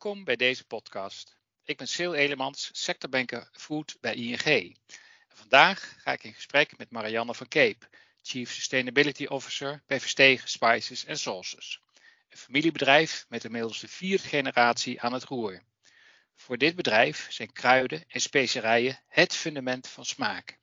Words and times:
Welkom 0.00 0.24
bij 0.24 0.36
deze 0.36 0.64
podcast. 0.64 1.38
Ik 1.64 1.76
ben 1.76 1.88
Sil 1.94 2.14
Elemans, 2.14 2.70
sectorbanker 2.72 3.48
Food 3.52 3.96
bij 4.00 4.14
ING. 4.14 4.76
vandaag 5.28 5.94
ga 5.98 6.12
ik 6.12 6.24
in 6.24 6.34
gesprek 6.34 6.78
met 6.78 6.90
Marianne 6.90 7.34
van 7.34 7.48
Cape, 7.48 7.86
Chief 8.22 8.52
Sustainability 8.52 9.24
Officer 9.24 9.82
bij 9.86 10.00
Verstegen 10.00 10.48
Spices 10.48 11.04
Sauces. 11.08 11.80
Een 12.28 12.36
familiebedrijf 12.36 13.26
met 13.28 13.44
inmiddels 13.44 13.80
de 13.80 13.88
vierde 13.88 14.28
generatie 14.28 15.00
aan 15.00 15.12
het 15.12 15.24
roer. 15.24 15.62
Voor 16.34 16.58
dit 16.58 16.76
bedrijf 16.76 17.26
zijn 17.30 17.52
kruiden 17.52 18.04
en 18.08 18.20
specerijen 18.20 19.00
het 19.08 19.34
fundament 19.34 19.88
van 19.88 20.04
smaak. 20.04 20.58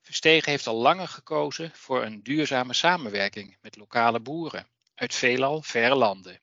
Verstegen 0.00 0.50
heeft 0.50 0.66
al 0.66 0.76
langer 0.76 1.08
gekozen 1.08 1.70
voor 1.74 2.04
een 2.04 2.22
duurzame 2.22 2.72
samenwerking 2.72 3.56
met 3.60 3.76
lokale 3.76 4.20
boeren 4.20 4.66
uit 4.94 5.14
veelal 5.14 5.62
verre 5.62 5.94
landen. 5.94 6.40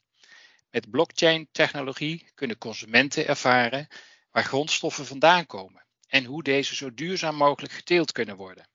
Met 0.72 0.90
blockchain-technologie 0.90 2.32
kunnen 2.36 2.58
consumenten 2.58 3.28
ervaren 3.28 3.88
waar 4.32 4.44
grondstoffen 4.44 5.06
vandaan 5.06 5.46
komen 5.46 5.86
en 6.08 6.26
hoe 6.26 6.44
deze 6.44 6.76
zo 6.76 6.94
duurzaam 6.94 7.36
mogelijk 7.36 7.74
geteeld 7.74 8.12
kunnen 8.12 8.36
worden. 8.36 8.68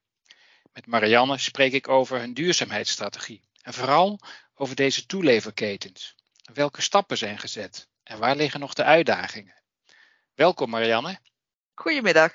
Met 0.72 0.86
Marianne 0.86 1.38
spreek 1.38 1.72
ik 1.72 1.88
over 1.88 2.18
hun 2.18 2.34
duurzaamheidsstrategie 2.34 3.42
en 3.62 3.74
vooral 3.74 4.20
over 4.54 4.76
deze 4.76 5.06
toeleverketens. 5.06 6.14
Welke 6.52 6.82
stappen 6.82 7.18
zijn 7.18 7.38
gezet 7.38 7.88
en 8.02 8.18
waar 8.18 8.36
liggen 8.36 8.60
nog 8.60 8.74
de 8.74 8.84
uitdagingen? 8.84 9.62
Welkom 10.34 10.70
Marianne. 10.70 11.18
Goedemiddag. 11.74 12.32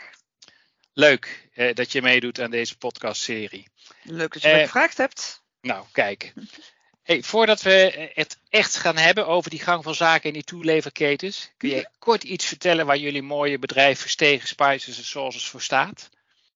Leuk 0.93 1.49
eh, 1.53 1.73
dat 1.73 1.91
je 1.91 2.01
meedoet 2.01 2.39
aan 2.39 2.51
deze 2.51 2.77
podcastserie. 2.77 3.67
Leuk 4.03 4.33
dat 4.33 4.41
je 4.41 4.47
eh, 4.47 4.55
me 4.55 4.61
gevraagd 4.61 4.97
hebt. 4.97 5.43
Nou, 5.61 5.85
kijk. 5.91 6.33
Hey, 7.09 7.23
voordat 7.23 7.61
we 7.61 8.09
het 8.13 8.39
echt 8.49 8.75
gaan 8.75 8.97
hebben 8.97 9.27
over 9.27 9.49
die 9.49 9.59
gang 9.59 9.83
van 9.83 9.95
zaken 9.95 10.27
in 10.27 10.33
die 10.33 10.43
toeleverketens, 10.43 11.51
kun 11.57 11.69
je 11.69 11.89
kort 11.99 12.23
iets 12.23 12.45
vertellen 12.45 12.85
waar 12.85 12.97
jullie 12.97 13.21
mooie 13.21 13.59
bedrijf 13.59 13.99
Verstegen 13.99 14.47
Spices 14.47 14.97
en 14.97 15.03
Sauces 15.03 15.47
voor 15.47 15.61
staat? 15.61 16.09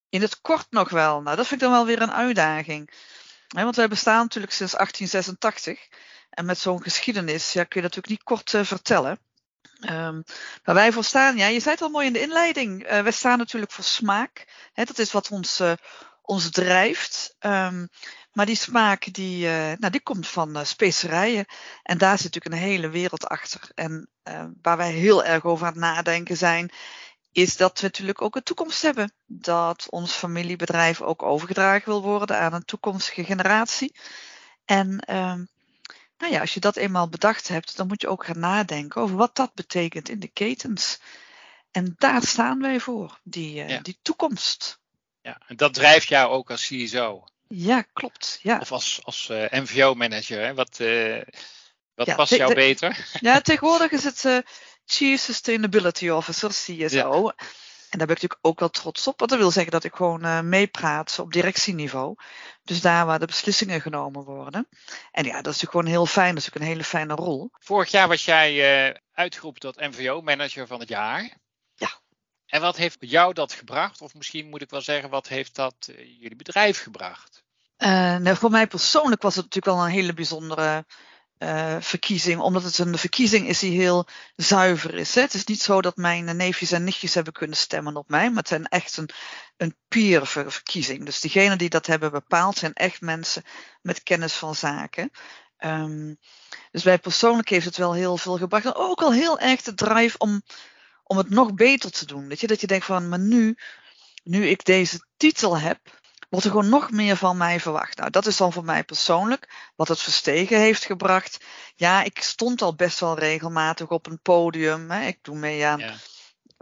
In 0.09 0.21
het 0.21 0.41
kort 0.41 0.65
nog 0.69 0.89
wel. 0.89 1.21
Nou, 1.21 1.35
dat 1.35 1.47
vind 1.47 1.61
ik 1.61 1.67
dan 1.67 1.75
wel 1.75 1.85
weer 1.85 2.01
een 2.01 2.11
uitdaging. 2.11 2.93
want 3.47 3.75
wij 3.75 3.87
bestaan 3.87 4.21
natuurlijk 4.21 4.53
sinds 4.53 4.73
1886. 4.73 5.87
En 6.29 6.45
met 6.45 6.57
zo'n 6.57 6.83
geschiedenis 6.83 7.53
ja, 7.53 7.63
kun 7.63 7.81
je 7.81 7.87
natuurlijk 7.87 8.13
niet 8.13 8.23
kort 8.23 8.53
uh, 8.53 8.63
vertellen. 8.63 9.19
Um, 9.89 10.23
waar 10.63 10.75
wij 10.75 10.91
voor 10.91 11.03
staan, 11.03 11.37
ja, 11.37 11.47
je 11.47 11.59
zei 11.59 11.73
het 11.73 11.83
al 11.83 11.89
mooi 11.89 12.07
in 12.07 12.13
de 12.13 12.21
inleiding. 12.21 12.91
Uh, 12.91 13.01
wij 13.01 13.11
staan 13.11 13.37
natuurlijk 13.37 13.71
voor 13.71 13.83
smaak. 13.83 14.45
dat 14.73 14.99
is 14.99 15.11
wat 15.11 15.29
ons, 15.29 15.59
uh, 15.59 15.73
ons 16.21 16.49
drijft. 16.49 17.35
Um, 17.39 17.89
maar 18.33 18.45
die 18.45 18.55
smaak 18.55 19.13
die, 19.13 19.45
uh, 19.45 19.51
nou, 19.51 19.89
die 19.89 20.01
komt 20.01 20.27
van 20.27 20.57
uh, 20.57 20.63
specerijen. 20.63 21.45
En 21.83 21.97
daar 21.97 22.17
zit 22.17 22.33
natuurlijk 22.33 22.55
een 22.55 22.69
hele 22.69 22.89
wereld 22.89 23.27
achter. 23.27 23.69
En 23.75 24.09
uh, 24.23 24.45
waar 24.61 24.77
wij 24.77 24.91
heel 24.91 25.23
erg 25.23 25.43
over 25.43 25.65
aan 25.65 25.71
het 25.71 25.81
nadenken 25.81 26.37
zijn, 26.37 26.71
is 27.31 27.57
dat 27.57 27.79
we 27.79 27.85
natuurlijk 27.85 28.21
ook 28.21 28.35
een 28.35 28.43
toekomst 28.43 28.81
hebben. 28.81 29.13
Dat 29.25 29.87
ons 29.89 30.13
familiebedrijf 30.13 31.01
ook 31.01 31.23
overgedragen 31.23 31.89
wil 31.89 32.01
worden 32.01 32.39
aan 32.39 32.53
een 32.53 32.65
toekomstige 32.65 33.23
generatie. 33.23 33.95
En 34.65 35.15
um, 35.15 35.47
nou 36.17 36.33
ja, 36.33 36.39
als 36.39 36.53
je 36.53 36.59
dat 36.59 36.75
eenmaal 36.75 37.09
bedacht 37.09 37.47
hebt, 37.47 37.77
dan 37.77 37.87
moet 37.87 38.01
je 38.01 38.07
ook 38.07 38.25
gaan 38.25 38.39
nadenken 38.39 39.01
over 39.01 39.15
wat 39.15 39.35
dat 39.35 39.53
betekent 39.53 40.09
in 40.09 40.19
de 40.19 40.27
ketens. 40.27 40.99
En 41.71 41.93
daar 41.97 42.23
staan 42.23 42.61
wij 42.61 42.79
voor, 42.79 43.19
die, 43.23 43.53
ja. 43.53 43.79
die 43.79 43.99
toekomst. 44.01 44.79
Ja, 45.21 45.41
en 45.47 45.55
dat 45.55 45.73
drijft 45.73 46.07
jou 46.07 46.31
ook 46.31 46.51
als 46.51 46.67
CSO. 46.67 47.23
Ja, 47.47 47.81
klopt. 47.81 48.39
Ja. 48.41 48.57
Of 48.59 48.71
als, 48.71 48.99
als 49.03 49.27
uh, 49.31 49.53
eh, 49.53 49.61
MVO-manager. 49.63 50.55
Wat, 50.55 50.79
uh, 50.79 51.21
wat 51.95 52.07
ja, 52.07 52.15
past 52.15 52.35
jou 52.35 52.53
beter? 52.53 53.05
Ja, 53.19 53.41
tegenwoordig 53.41 53.91
is 53.91 54.03
het 54.03 54.23
uh, 54.23 54.37
Chief 54.85 55.21
Sustainability 55.21 56.09
Officer, 56.09 56.49
CSO. 56.49 57.23
Ja. 57.23 57.35
En 57.89 57.99
daar 57.99 58.07
ben 58.07 58.15
ik 58.15 58.21
natuurlijk 58.21 58.39
ook 58.41 58.59
wel 58.59 58.69
trots 58.69 59.07
op. 59.07 59.19
Want 59.19 59.31
dat 59.31 59.39
wil 59.39 59.51
zeggen 59.51 59.71
dat 59.71 59.83
ik 59.83 59.95
gewoon 59.95 60.49
meepraat 60.49 61.19
op 61.19 61.33
directieniveau. 61.33 62.15
Dus 62.63 62.81
daar 62.81 63.05
waar 63.05 63.19
de 63.19 63.25
beslissingen 63.25 63.81
genomen 63.81 64.23
worden. 64.23 64.67
En 65.11 65.25
ja, 65.25 65.41
dat 65.41 65.53
is 65.53 65.61
natuurlijk 65.61 65.71
gewoon 65.71 65.85
heel 65.85 66.05
fijn. 66.05 66.35
Dat 66.35 66.37
is 66.37 66.49
natuurlijk 66.49 66.65
een 66.65 66.77
hele 66.77 66.89
fijne 66.89 67.15
rol. 67.15 67.49
Vorig 67.59 67.91
jaar 67.91 68.07
was 68.07 68.25
jij 68.25 69.01
uitgeroepen 69.13 69.61
tot 69.61 69.79
MVO-manager 69.79 70.67
van 70.67 70.79
het 70.79 70.89
jaar. 70.89 71.41
En 72.53 72.61
wat 72.61 72.77
heeft 72.77 72.97
jou 72.99 73.33
dat 73.33 73.53
gebracht? 73.53 74.01
Of 74.01 74.13
misschien 74.13 74.49
moet 74.49 74.61
ik 74.61 74.69
wel 74.69 74.81
zeggen, 74.81 75.09
wat 75.09 75.27
heeft 75.27 75.55
dat 75.55 75.75
jullie 76.19 76.35
bedrijf 76.35 76.81
gebracht? 76.81 77.43
Uh, 77.77 77.89
nou, 78.17 78.35
voor 78.35 78.49
mij 78.49 78.67
persoonlijk 78.67 79.21
was 79.21 79.35
het 79.35 79.43
natuurlijk 79.43 79.75
wel 79.75 79.85
een 79.85 79.91
hele 79.91 80.13
bijzondere 80.13 80.85
uh, 81.39 81.75
verkiezing, 81.79 82.39
omdat 82.39 82.63
het 82.63 82.77
een 82.77 82.97
verkiezing 82.97 83.47
is 83.47 83.59
die 83.59 83.79
heel 83.79 84.07
zuiver 84.35 84.93
is. 84.93 85.15
Hè? 85.15 85.21
Het 85.21 85.33
is 85.33 85.45
niet 85.45 85.61
zo 85.61 85.81
dat 85.81 85.97
mijn 85.97 86.37
neefjes 86.37 86.71
en 86.71 86.83
nichtjes 86.83 87.13
hebben 87.13 87.33
kunnen 87.33 87.57
stemmen 87.57 87.95
op 87.95 88.09
mij, 88.09 88.27
maar 88.27 88.37
het 88.37 88.47
zijn 88.47 88.67
echt 88.67 88.97
een, 88.97 89.09
een 89.57 89.75
peer 89.87 90.27
verkiezing. 90.27 91.05
Dus 91.05 91.19
diegenen 91.19 91.57
die 91.57 91.69
dat 91.69 91.85
hebben 91.85 92.11
bepaald 92.11 92.57
zijn 92.57 92.73
echt 92.73 93.01
mensen 93.01 93.43
met 93.81 94.03
kennis 94.03 94.33
van 94.33 94.55
zaken. 94.55 95.11
Um, 95.59 96.17
dus 96.71 96.83
bij 96.83 96.99
persoonlijk 96.99 97.49
heeft 97.49 97.65
het 97.65 97.77
wel 97.77 97.93
heel 97.93 98.17
veel 98.17 98.37
gebracht. 98.37 98.65
En 98.65 98.75
ook 98.75 99.01
al 99.01 99.13
heel 99.13 99.39
erg 99.39 99.61
de 99.61 99.73
drive 99.73 100.17
om, 100.17 100.43
om 101.13 101.19
het 101.19 101.29
nog 101.29 101.53
beter 101.53 101.91
te 101.91 102.05
doen. 102.05 102.27
Weet 102.27 102.39
je? 102.39 102.47
Dat 102.47 102.61
je 102.61 102.67
denkt 102.67 102.85
van, 102.85 103.09
maar 103.09 103.19
nu, 103.19 103.57
nu 104.23 104.47
ik 104.47 104.65
deze 104.65 105.05
titel 105.17 105.57
heb, 105.57 105.79
wordt 106.29 106.45
er 106.45 106.51
gewoon 106.51 106.69
nog 106.69 106.91
meer 106.91 107.17
van 107.17 107.37
mij 107.37 107.59
verwacht. 107.59 107.97
Nou, 107.97 108.09
dat 108.09 108.25
is 108.25 108.37
dan 108.37 108.53
voor 108.53 108.63
mij 108.63 108.83
persoonlijk 108.83 109.71
wat 109.75 109.87
het 109.87 109.99
verstegen 109.99 110.59
heeft 110.59 110.85
gebracht. 110.85 111.45
Ja, 111.75 112.03
ik 112.03 112.21
stond 112.21 112.61
al 112.61 112.75
best 112.75 112.99
wel 112.99 113.19
regelmatig 113.19 113.89
op 113.89 114.07
een 114.07 114.19
podium. 114.21 114.91
Hè. 114.91 115.05
Ik 115.05 115.19
doe 115.21 115.35
mee 115.35 115.65
aan 115.65 115.79
ja. 115.79 115.95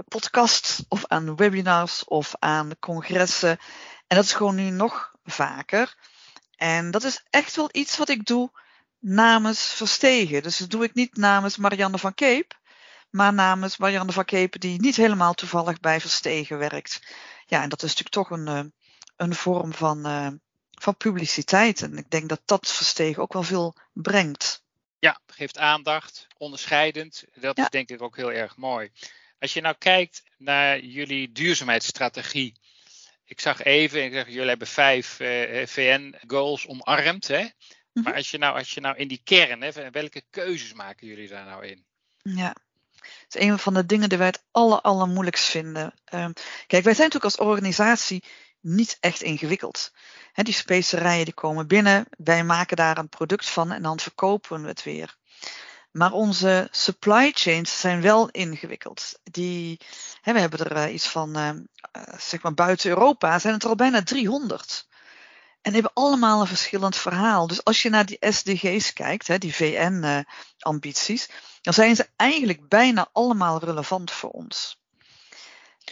podcasts 0.08 0.84
of 0.88 1.06
aan 1.06 1.36
webinars 1.36 2.04
of 2.04 2.34
aan 2.40 2.72
congressen. 2.80 3.60
En 4.08 4.16
dat 4.16 4.26
is 4.26 4.34
gewoon 4.34 4.56
nu 4.56 4.70
nog 4.70 5.14
vaker. 5.24 5.96
En 6.56 6.92
dat 6.92 7.04
is 7.04 7.24
echt 7.30 7.56
wel 7.56 7.70
iets 7.72 7.98
wat 7.98 8.10
ik 8.10 8.26
doe 8.26 8.52
namens 9.00 9.64
Verstegen. 9.64 10.44
Dus 10.44 10.58
dat 10.58 10.70
doe 10.70 10.84
ik 10.84 10.94
niet 10.94 11.18
namens 11.18 11.58
Marianne 11.58 11.98
van 11.98 12.14
Keep, 12.14 12.60
maar 13.12 13.34
namens 13.34 13.78
Marianne 13.78 14.12
van 14.12 14.26
Keep 14.26 14.60
die 14.60 14.80
niet 14.80 14.96
helemaal 14.96 15.34
toevallig 15.34 15.80
bij 15.80 16.02
Verstegen 16.02 16.58
werkt. 16.58 17.02
Ja, 17.46 17.62
en 17.62 17.70
dat 17.70 17.84
is 17.84 17.96
natuurlijk 17.96 18.28
toch 18.28 18.40
een, 18.40 18.48
eh, 18.48 18.72
een 19.16 19.36
vorm 19.36 19.74
van, 19.74 20.08
uh, 20.08 20.28
van 20.72 20.98
publiciteit. 20.98 21.82
En 21.82 21.98
ik 21.98 22.10
denk 22.10 22.30
dat 22.30 22.42
dat 22.46 22.72
verstegen 22.72 23.22
ook 23.22 23.34
wel 23.34 23.44
veel 23.44 23.76
brengt. 23.94 24.64
Ja, 25.00 25.20
geeft 25.28 25.58
aandacht, 25.58 26.28
onderscheidend. 26.38 27.24
Dat 27.34 27.58
is 27.58 27.70
denk 27.70 27.90
ik 27.90 28.02
ook 28.02 28.16
heel 28.16 28.32
erg 28.32 28.58
mooi. 28.58 28.92
Als 29.40 29.54
je 29.54 29.62
nou 29.62 29.76
kijkt 29.78 30.24
naar 30.38 30.80
jullie 30.80 31.32
duurzaamheidsstrategie. 31.32 32.60
Ik 33.26 33.40
zag 33.40 33.64
even, 33.64 34.04
ik 34.04 34.14
zeg, 34.14 34.28
jullie 34.28 34.50
hebben 34.50 34.68
vijf 34.68 35.20
eh, 35.20 35.68
VN-goals 35.68 36.68
omarmd. 36.68 37.28
Hè? 37.28 37.48
Maar 37.94 38.04
mhm. 38.04 38.16
als 38.16 38.32
je, 38.32 38.38
nou, 38.38 38.58
als 38.58 38.74
je 38.74 38.82
nou 38.82 38.98
in 38.98 39.08
die 39.08 39.22
kern, 39.24 39.62
hè, 39.62 39.92
welke 39.92 40.24
keuzes 40.30 40.74
maken 40.74 41.08
jullie 41.08 41.28
daar 41.28 41.46
nou 41.46 41.66
in? 41.66 41.86
Ja, 42.22 42.56
is 43.36 43.42
een 43.42 43.60
van 43.60 43.74
de 43.74 43.86
dingen 43.86 44.10
die 44.10 44.18
wij 44.18 44.28
het 44.28 44.44
aller, 44.52 44.82
allermoeilijkst 44.82 45.46
vinden. 45.46 45.94
Uh, 46.14 46.26
kijk, 46.68 46.84
wij 46.84 46.94
zijn 46.94 47.10
natuurlijk 47.10 47.24
als 47.24 47.48
organisatie 47.48 48.24
niet 48.62 48.98
echt 49.00 49.22
ingewikkeld. 49.22 49.92
die 50.34 50.54
specerijen 50.54 51.26
die 51.26 51.34
komen 51.34 51.68
binnen, 51.68 52.06
wij 52.18 52.44
maken 52.44 52.78
daar 52.78 52.98
een 52.98 53.10
product 53.10 53.50
van 53.50 53.72
en 53.72 53.82
dan 53.82 54.00
verkopen 54.00 54.62
we 54.62 54.68
het 54.68 54.84
weer. 54.84 55.18
Maar 55.92 56.12
onze 56.12 56.68
supply 56.72 57.32
chains 57.34 57.80
zijn 57.80 58.02
wel 58.02 58.30
ingewikkeld. 58.30 59.20
Die, 59.24 59.80
we 60.24 60.40
hebben 60.40 60.60
er 60.60 60.88
uh, 60.88 60.94
iets 60.94 61.08
van, 61.08 61.38
uh, 61.38 61.50
zeg 62.18 62.42
maar 62.42 62.54
buiten 62.54 62.90
Europa, 62.90 63.40
zijn 63.40 63.54
het 63.54 63.64
er 63.64 63.70
al 63.70 63.76
bijna 63.76 64.04
300. 64.04 64.88
En 65.62 65.74
hebben 65.74 65.92
allemaal 65.94 66.42
een 66.42 66.48
verschillend 66.48 66.96
verhaal. 66.96 67.48
Dus 67.48 67.64
als 67.64 67.82
je 67.82 67.90
naar 67.90 68.06
die 68.06 68.18
SDG's 68.20 68.94
kijkt, 68.94 69.28
hè, 69.28 69.38
die 69.38 69.56
VN-ambities, 69.56 71.30
dan 71.62 71.74
zijn 71.74 71.96
ze 71.96 72.08
eigenlijk 72.16 72.68
bijna 72.68 73.10
allemaal 73.12 73.60
relevant 73.60 74.12
voor 74.12 74.30
ons. 74.30 74.80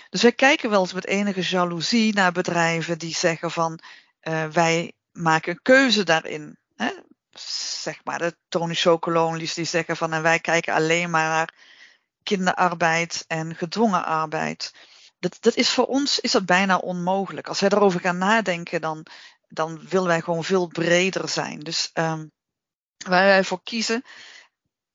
Dus 0.10 0.21
wij 0.21 0.31
kijken 0.31 0.69
wel 0.69 0.81
eens 0.81 0.94
met 0.94 1.06
enige 1.06 1.42
jaloezie 1.42 2.13
naar 2.13 2.31
bedrijven 2.31 2.98
die 2.98 3.16
zeggen 3.16 3.51
van 3.51 3.80
uh, 4.21 4.45
wij 4.45 4.94
maken 5.12 5.51
een 5.51 5.62
keuze 5.62 6.04
daarin. 6.04 6.57
Hè? 6.75 6.92
Zeg 7.81 8.04
maar 8.04 8.19
de 8.19 8.38
Tony 8.48 8.74
Chocolonely's 8.74 9.54
die 9.54 9.65
zeggen 9.65 9.98
van 9.98 10.13
en 10.13 10.22
wij 10.22 10.39
kijken 10.39 10.74
alleen 10.74 11.10
maar 11.10 11.30
naar 11.30 11.54
kinderarbeid 12.24 13.25
en 13.27 13.56
gedwongen 13.56 14.06
arbeid. 14.06 14.74
Dat, 15.19 15.38
dat 15.39 15.56
is 15.56 15.69
voor 15.69 15.86
ons 15.86 16.19
is 16.19 16.31
dat 16.31 16.45
bijna 16.45 16.77
onmogelijk. 16.77 17.48
Als 17.48 17.60
wij 17.60 17.69
erover 17.69 18.00
gaan 18.00 18.18
nadenken, 18.18 18.81
dan, 18.81 19.06
dan 19.50 19.88
willen 19.88 20.07
wij 20.07 20.22
gewoon 20.22 20.44
veel 20.44 20.68
breder 20.68 21.30
zijn. 21.30 21.60
Dus 21.60 21.90
um, 21.94 22.31
waar 22.98 23.25
wij 23.25 23.44
voor 23.44 23.63
kiezen, 23.63 24.04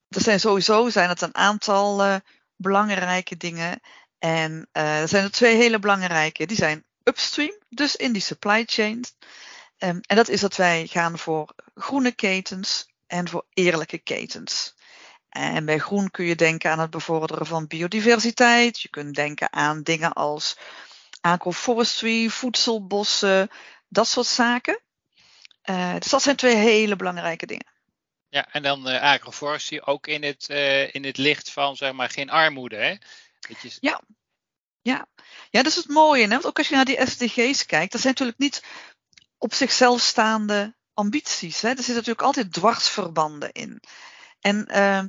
er 0.08 0.20
zijn 0.20 0.40
sowieso 0.40 0.88
zijn 0.88 1.08
het 1.08 1.20
een 1.20 1.34
aantal 1.34 2.04
uh, 2.04 2.16
belangrijke 2.56 3.36
dingen. 3.36 3.80
En 4.18 4.68
uh, 4.72 5.00
er 5.00 5.08
zijn 5.08 5.24
er 5.24 5.30
twee 5.30 5.56
hele 5.56 5.78
belangrijke. 5.78 6.46
Die 6.46 6.56
zijn 6.56 6.84
upstream, 7.02 7.58
dus 7.68 7.96
in 7.96 8.12
die 8.12 8.22
supply 8.22 8.62
chain. 8.66 9.04
Um, 9.78 10.00
en 10.00 10.16
dat 10.16 10.28
is 10.28 10.40
dat 10.40 10.56
wij 10.56 10.86
gaan 10.86 11.18
voor 11.18 11.54
groene 11.74 12.12
ketens 12.12 12.88
en 13.06 13.28
voor 13.28 13.46
eerlijke 13.52 13.98
ketens. 13.98 14.74
En 15.28 15.64
bij 15.64 15.78
groen 15.78 16.10
kun 16.10 16.24
je 16.24 16.34
denken 16.34 16.70
aan 16.70 16.78
het 16.78 16.90
bevorderen 16.90 17.46
van 17.46 17.66
biodiversiteit. 17.66 18.80
Je 18.80 18.88
kunt 18.88 19.14
denken 19.14 19.52
aan 19.52 19.82
dingen 19.82 20.12
als 20.12 20.56
agroforestry, 21.20 22.28
voedselbossen, 22.28 23.50
dat 23.94 24.08
soort 24.08 24.26
zaken. 24.26 24.80
Uh, 25.64 25.94
dus 25.98 26.10
dat 26.10 26.22
zijn 26.22 26.36
twee 26.36 26.54
hele 26.54 26.96
belangrijke 26.96 27.46
dingen. 27.46 27.72
Ja, 28.28 28.46
en 28.52 28.62
dan 28.62 28.88
uh, 28.88 29.02
agroforestry 29.02 29.82
ook 29.84 30.06
in 30.06 30.22
het, 30.22 30.46
uh, 30.50 30.94
in 30.94 31.04
het 31.04 31.16
licht 31.16 31.50
van 31.50 31.76
zeg 31.76 31.92
maar 31.92 32.10
geen 32.10 32.30
armoede. 32.30 32.76
Hè? 32.76 32.90
Je... 33.60 33.76
Ja. 33.80 34.02
Ja. 34.82 35.06
ja, 35.50 35.62
dat 35.62 35.66
is 35.66 35.76
het 35.76 35.88
mooie. 35.88 36.22
Hè? 36.22 36.28
Want 36.28 36.46
ook 36.46 36.58
als 36.58 36.68
je 36.68 36.74
naar 36.74 36.84
die 36.84 37.06
SDG's 37.06 37.66
kijkt, 37.66 37.92
dat 37.92 38.00
zijn 38.00 38.12
natuurlijk 38.12 38.38
niet 38.38 38.64
op 39.38 39.54
zichzelf 39.54 40.00
staande 40.00 40.74
ambities. 40.94 41.60
Hè? 41.60 41.68
Er 41.68 41.76
zitten 41.76 41.94
natuurlijk 41.94 42.22
altijd 42.22 42.52
dwarsverbanden 42.52 43.52
in. 43.52 43.80
En 44.40 44.56
uh, 44.56 45.02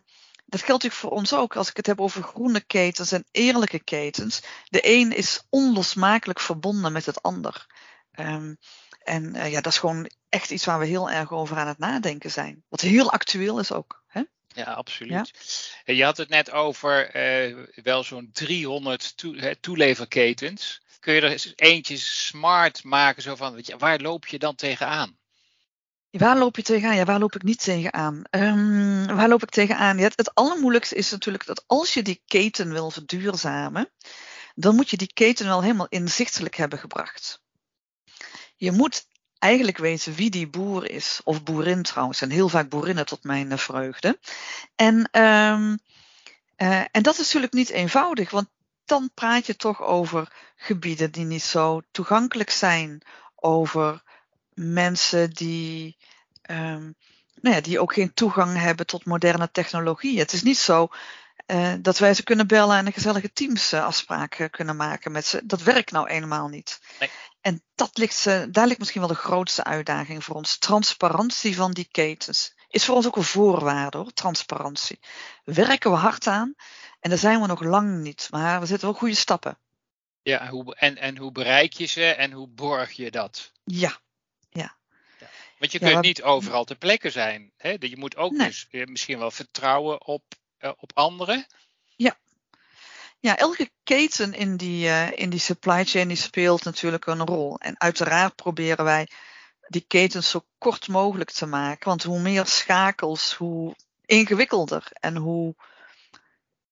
dat 0.46 0.62
geldt 0.62 0.84
natuurlijk 0.84 1.02
voor 1.02 1.12
ons 1.12 1.34
ook 1.34 1.56
als 1.56 1.70
ik 1.70 1.78
het 1.78 1.86
heb 1.86 2.02
over 2.02 2.24
groene 2.24 2.62
ketens 2.62 3.12
en 3.12 3.26
eerlijke 3.32 3.84
ketens. 3.84 4.42
De 4.66 4.80
een 4.90 5.12
is 5.12 5.42
onlosmakelijk 5.50 6.40
verbonden 6.40 6.92
met 6.92 7.06
het 7.06 7.22
ander. 7.22 7.66
Um, 8.20 8.58
en 9.04 9.36
uh, 9.36 9.52
ja, 9.52 9.62
dat 9.62 9.72
is 9.72 9.80
gewoon 9.80 10.10
echt 10.30 10.52
iets 10.52 10.66
waar 10.66 10.80
we 10.80 10.86
heel 10.86 11.10
erg 11.12 11.32
over 11.32 11.58
aan 11.58 11.68
het 11.68 11.78
nadenken 11.78 12.32
zijn. 12.32 12.64
Wat 12.70 12.82
heel 12.82 13.12
actueel 13.12 13.60
is 13.60 13.72
ook. 13.72 14.04
Hè? 14.08 14.22
Ja, 14.48 14.64
absoluut. 14.64 15.32
Ja? 15.84 15.94
Je 15.94 16.04
had 16.04 16.18
het 16.18 16.30
net 16.30 16.52
over 16.52 17.16
uh, 17.16 17.66
wel 17.84 18.04
zo'n 18.04 18.30
300 18.34 19.18
toe, 19.18 19.58
toeleverketens. 19.60 20.82
Kun 21.00 21.14
je 21.14 21.22
er 21.22 21.54
eentje 21.56 21.98
smart 21.98 22.84
maken, 22.84 23.22
zo 23.22 23.36
van, 23.36 23.54
weet 23.54 23.68
je, 23.68 23.78
waar 23.78 24.00
loop 24.00 24.28
je 24.28 24.40
dan 24.40 24.56
tegenaan? 24.56 25.18
Waar 26.12 26.38
loop 26.38 26.56
je 26.56 26.62
tegenaan? 26.62 26.96
Ja, 26.96 27.06
waar 27.06 27.20
loop 27.20 27.36
ik 27.36 27.44
niet 27.44 27.64
tegenaan? 27.64 28.24
Um, 28.32 29.06
waar 29.16 29.30
loop 29.30 29.44
ik 29.44 29.50
tegenaan? 29.50 29.98
Ja, 29.98 30.04
het, 30.04 30.18
het 30.18 30.36
allermoeilijkste 30.36 30.96
is 30.96 31.12
natuurlijk 31.12 31.46
dat 31.46 31.64
als 31.68 31.94
je 31.94 32.02
die 32.02 32.22
keten 32.26 32.72
wil 32.72 32.92
verduurzamen, 32.92 33.92
dan 34.56 34.76
moet 34.76 34.90
je 34.90 34.98
die 34.98 35.14
keten 35.14 35.46
wel 35.46 35.62
helemaal 35.62 35.88
inzichtelijk 35.90 36.56
hebben 36.56 36.80
gebracht. 36.80 37.44
Je 38.56 38.72
moet 38.72 39.08
eigenlijk 39.40 39.78
weten 39.78 40.14
wie 40.14 40.30
die 40.30 40.48
boer 40.48 40.90
is, 40.90 41.22
of 41.24 41.44
boerin 41.44 41.84
trouwens, 41.84 42.22
en 42.22 42.30
heel 42.30 42.50
vaak 42.50 42.70
boerinnen 42.70 43.06
tot 43.06 43.24
mijn 43.24 43.52
eh, 43.52 43.58
vreugde. 43.58 44.20
En, 44.76 44.96
um, 45.22 45.80
uh, 46.58 46.80
en 46.92 47.04
dat 47.04 47.14
is 47.14 47.26
natuurlijk 47.26 47.54
niet 47.54 47.70
eenvoudig, 47.70 48.32
want 48.32 48.48
dan 48.86 49.12
praat 49.14 49.46
je 49.46 49.56
toch 49.56 49.82
over 49.82 50.32
gebieden 50.56 51.12
die 51.12 51.26
niet 51.26 51.44
zo 51.44 51.82
toegankelijk 51.92 52.50
zijn, 52.50 53.02
over 53.36 54.04
mensen 54.54 55.30
die, 55.30 55.98
um, 56.50 56.96
nou 57.42 57.56
ja, 57.56 57.62
die 57.62 57.80
ook 57.80 57.94
geen 57.94 58.14
toegang 58.14 58.58
hebben 58.58 58.86
tot 58.86 59.06
moderne 59.06 59.52
technologie. 59.52 60.20
Het 60.20 60.34
is 60.34 60.44
niet 60.44 60.58
zo 60.58 60.88
uh, 61.48 61.74
dat 61.80 61.98
wij 61.98 62.14
ze 62.14 62.24
kunnen 62.24 62.48
bellen 62.48 62.78
en 62.78 62.86
een 62.86 62.94
gezellige 62.94 63.34
Teams-afspraak 63.34 64.40
uh, 64.40 64.48
kunnen 64.50 64.76
maken 64.76 65.12
met 65.12 65.26
ze. 65.26 65.42
Dat 65.46 65.62
werkt 65.62 65.92
nou 65.92 66.08
eenmaal 66.08 66.48
niet. 66.48 66.80
Nee. 67.00 67.10
En 67.46 67.64
dat 67.76 67.98
ligt, 67.98 68.26
uh, 68.26 68.44
daar 68.50 68.68
ligt 68.68 68.80
misschien 68.80 69.02
wel 69.02 69.10
de 69.10 69.16
grootste 69.16 69.64
uitdaging 69.64 70.24
voor 70.24 70.36
ons. 70.36 70.58
Transparantie 70.58 71.56
van 71.56 71.72
die 71.72 71.88
ketens 71.92 72.56
is 72.68 72.86
voor 72.86 72.96
ons 72.96 73.06
ook 73.06 73.16
een 73.16 73.24
voorwaarde 73.24 73.98
hoor, 73.98 74.14
transparantie. 74.14 75.00
Werken 75.44 75.92
we 75.92 75.98
hard 75.98 76.28
aan 76.28 76.56
en 77.00 77.10
daar 77.10 77.20
zijn 77.20 77.42
we 77.42 77.48
nog 77.48 77.64
lang 77.64 78.02
niet, 78.02 78.28
maar 78.32 78.60
we 78.60 78.66
zetten 78.66 78.88
wel 78.88 78.98
goede 78.98 79.16
stappen. 79.16 79.60
Ja, 80.22 80.50
hoe, 80.50 80.76
en, 80.76 80.98
en 80.98 81.18
hoe 81.18 81.32
bereik 81.32 81.74
je 81.74 81.86
ze 81.86 82.06
en 82.06 82.32
hoe 82.32 82.48
borg 82.48 82.92
je 82.92 83.12
dat? 83.12 83.52
Ja, 83.64 84.00
ja. 84.50 84.78
Want 85.58 85.72
je 85.72 85.80
kunt 85.80 86.02
niet 86.02 86.24
overal 86.24 86.64
ter 86.64 86.78
plekke 86.78 87.10
zijn. 87.10 87.52
Hè? 87.58 87.76
Je 87.80 87.98
moet 87.98 88.16
ook 88.16 88.32
nee. 88.32 88.48
dus 88.48 88.68
misschien 88.70 89.20
wel 89.20 89.32
vertrouwen 89.32 90.06
op, 90.06 90.24
uh, 90.60 90.72
op 90.78 90.92
anderen. 90.94 91.46
Ja. 91.96 92.18
Ja, 93.26 93.38
elke 93.38 93.72
keten 93.84 94.34
in 94.34 94.58
die, 94.58 94.88
uh, 94.88 95.12
in 95.12 95.30
die 95.30 95.40
supply 95.40 95.86
chain 95.86 96.08
die 96.08 96.18
speelt 96.18 96.64
natuurlijk 96.64 97.06
een 97.06 97.26
rol. 97.26 97.58
En 97.58 97.80
uiteraard 97.80 98.36
proberen 98.36 98.86
wij 98.86 99.08
die 99.68 99.86
ketens 99.88 100.30
zo 100.30 100.46
kort 100.58 100.88
mogelijk 100.88 101.32
te 101.32 101.46
maken. 101.46 101.88
Want 101.88 102.04
hoe 102.04 102.20
meer 102.20 102.46
schakels, 102.46 103.34
hoe 103.34 103.76
ingewikkelder 104.06 104.88
en 104.94 105.16
hoe, 105.16 105.56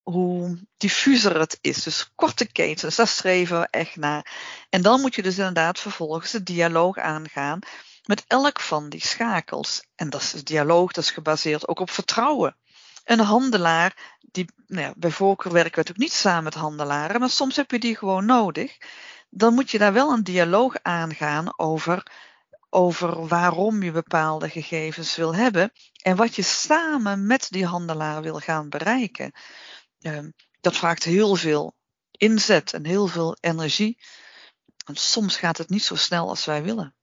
hoe 0.02 0.60
diffuser 0.78 1.40
het 1.40 1.58
is. 1.62 1.84
Dus 1.84 2.12
korte 2.16 2.52
ketens, 2.52 2.96
daar 2.96 3.08
streven 3.08 3.60
we 3.60 3.68
echt 3.70 3.96
naar. 3.96 4.32
En 4.70 4.82
dan 4.82 5.02
moet 5.02 5.16
je 5.16 5.22
dus 5.22 5.38
inderdaad 5.38 5.80
vervolgens 5.80 6.32
de 6.32 6.44
dialoog 6.44 6.98
aangaan 6.98 7.60
met 8.04 8.24
elk 8.28 8.60
van 8.60 8.90
die 8.90 9.06
schakels. 9.06 9.84
En 9.96 10.10
dat 10.10 10.22
is 10.22 10.44
dialoog, 10.44 10.92
dat 10.92 11.04
is 11.04 11.12
gebaseerd 11.12 11.68
ook 11.68 11.80
op 11.80 11.90
vertrouwen. 11.90 12.56
Een 13.04 13.20
handelaar, 13.20 14.18
die, 14.32 14.46
nou 14.68 14.82
ja, 14.82 14.94
bij 14.98 15.12
voorkeur 15.12 15.52
werken 15.52 15.72
we 15.72 15.78
natuurlijk 15.78 16.10
niet 16.10 16.20
samen 16.20 16.44
met 16.44 16.54
handelaren, 16.54 17.20
maar 17.20 17.30
soms 17.30 17.56
heb 17.56 17.72
je 17.72 17.80
die 17.80 17.96
gewoon 17.96 18.26
nodig. 18.26 18.78
Dan 19.30 19.54
moet 19.54 19.72
je 19.72 19.78
daar 19.78 19.94
wel 19.94 20.12
een 20.12 20.24
dialoog 20.24 20.76
aangaan 20.82 21.60
over, 21.60 22.12
over 22.70 23.28
waarom 23.28 23.84
je 23.84 23.92
bepaalde 23.92 24.50
gegevens 24.50 25.16
wil 25.16 25.36
hebben 25.36 25.72
en 26.02 26.16
wat 26.16 26.36
je 26.36 26.42
samen 26.42 27.26
met 27.28 27.48
die 27.50 27.66
handelaar 27.66 28.22
wil 28.22 28.40
gaan 28.40 28.70
bereiken. 28.70 29.32
Uh, 30.00 30.20
dat 30.62 30.78
vraagt 30.78 31.04
heel 31.04 31.36
veel 31.36 31.76
inzet 32.12 32.74
en 32.74 32.86
heel 32.86 33.08
veel 33.08 33.38
energie. 33.40 34.00
En 34.86 34.96
soms 34.96 35.38
gaat 35.38 35.58
het 35.58 35.70
niet 35.70 35.84
zo 35.84 35.96
snel 35.96 36.30
als 36.30 36.46
wij 36.46 36.64
willen. 36.64 36.96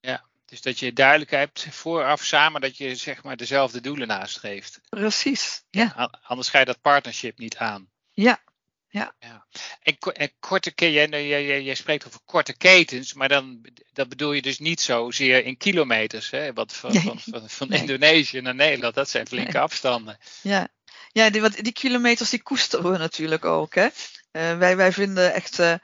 Ja, 0.00 0.24
dus 0.54 0.62
dat 0.62 0.78
je 0.78 0.92
duidelijk 0.92 1.30
hebt 1.30 1.66
vooraf 1.70 2.24
samen 2.24 2.60
dat 2.60 2.76
je 2.76 2.94
zeg 2.94 3.22
maar 3.22 3.36
dezelfde 3.36 3.80
doelen 3.80 4.08
nastreeft. 4.08 4.80
Precies, 4.88 5.64
ja. 5.70 5.92
ja 5.96 6.20
anders 6.22 6.48
ga 6.48 6.58
je 6.58 6.64
dat 6.64 6.80
partnership 6.80 7.38
niet 7.38 7.56
aan. 7.56 7.90
Ja, 8.10 8.42
ja. 8.88 9.14
ja. 9.18 9.46
En, 9.82 9.96
en 9.98 10.32
korte 10.40 10.72
jij, 10.74 11.08
jij, 11.08 11.62
jij, 11.62 11.74
spreekt 11.74 12.06
over 12.06 12.20
korte 12.24 12.56
ketens, 12.56 13.14
maar 13.14 13.28
dan 13.28 13.66
dat 13.92 14.08
bedoel 14.08 14.32
je 14.32 14.42
dus 14.42 14.58
niet 14.58 14.80
zozeer 14.80 15.44
in 15.44 15.56
kilometers. 15.56 16.30
Hè? 16.30 16.52
Want 16.52 16.72
van, 16.72 16.92
nee. 16.92 17.02
van, 17.02 17.18
van, 17.20 17.48
van 17.48 17.68
nee. 17.68 17.80
Indonesië 17.80 18.40
naar 18.40 18.54
Nederland, 18.54 18.94
dat 18.94 19.10
zijn 19.10 19.26
flinke 19.26 19.52
nee. 19.52 19.62
afstanden. 19.62 20.18
Ja, 20.42 20.68
ja 21.12 21.30
die, 21.30 21.40
wat, 21.40 21.54
die 21.54 21.72
kilometers 21.72 22.30
die 22.30 22.42
koesteren 22.42 22.90
we 22.90 22.98
natuurlijk 22.98 23.44
ook. 23.44 23.74
Hè? 23.74 23.84
Uh, 23.84 24.58
wij, 24.58 24.76
wij 24.76 24.92
vinden 24.92 25.32
echt 25.32 25.58
uh, 25.58 25.74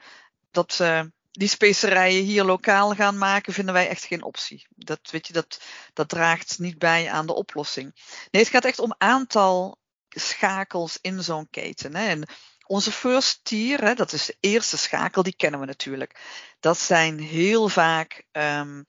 dat. 0.51 0.77
Uh, 0.81 1.01
die 1.31 1.47
specerijen 1.47 2.23
hier 2.23 2.43
lokaal 2.43 2.95
gaan 2.95 3.17
maken, 3.17 3.53
vinden 3.53 3.73
wij 3.73 3.87
echt 3.87 4.03
geen 4.03 4.23
optie. 4.23 4.67
Dat, 4.69 4.99
weet 5.11 5.27
je, 5.27 5.33
dat, 5.33 5.61
dat 5.93 6.09
draagt 6.09 6.59
niet 6.59 6.77
bij 6.77 7.11
aan 7.11 7.27
de 7.27 7.33
oplossing. 7.33 7.95
Nee, 8.31 8.41
het 8.41 8.51
gaat 8.51 8.65
echt 8.65 8.79
om 8.79 8.95
aantal 8.97 9.79
schakels 10.09 10.97
in 11.01 11.23
zo'n 11.23 11.49
keten. 11.49 11.95
Hè. 11.95 12.07
En 12.07 12.27
onze 12.65 12.91
first 12.91 13.39
tier, 13.43 13.83
hè, 13.83 13.93
dat 13.93 14.13
is 14.13 14.25
de 14.25 14.37
eerste 14.39 14.77
schakel, 14.77 15.23
die 15.23 15.35
kennen 15.35 15.59
we 15.59 15.65
natuurlijk. 15.65 16.19
Dat 16.59 16.77
zijn 16.77 17.19
heel 17.19 17.69
vaak 17.69 18.25
um, 18.31 18.85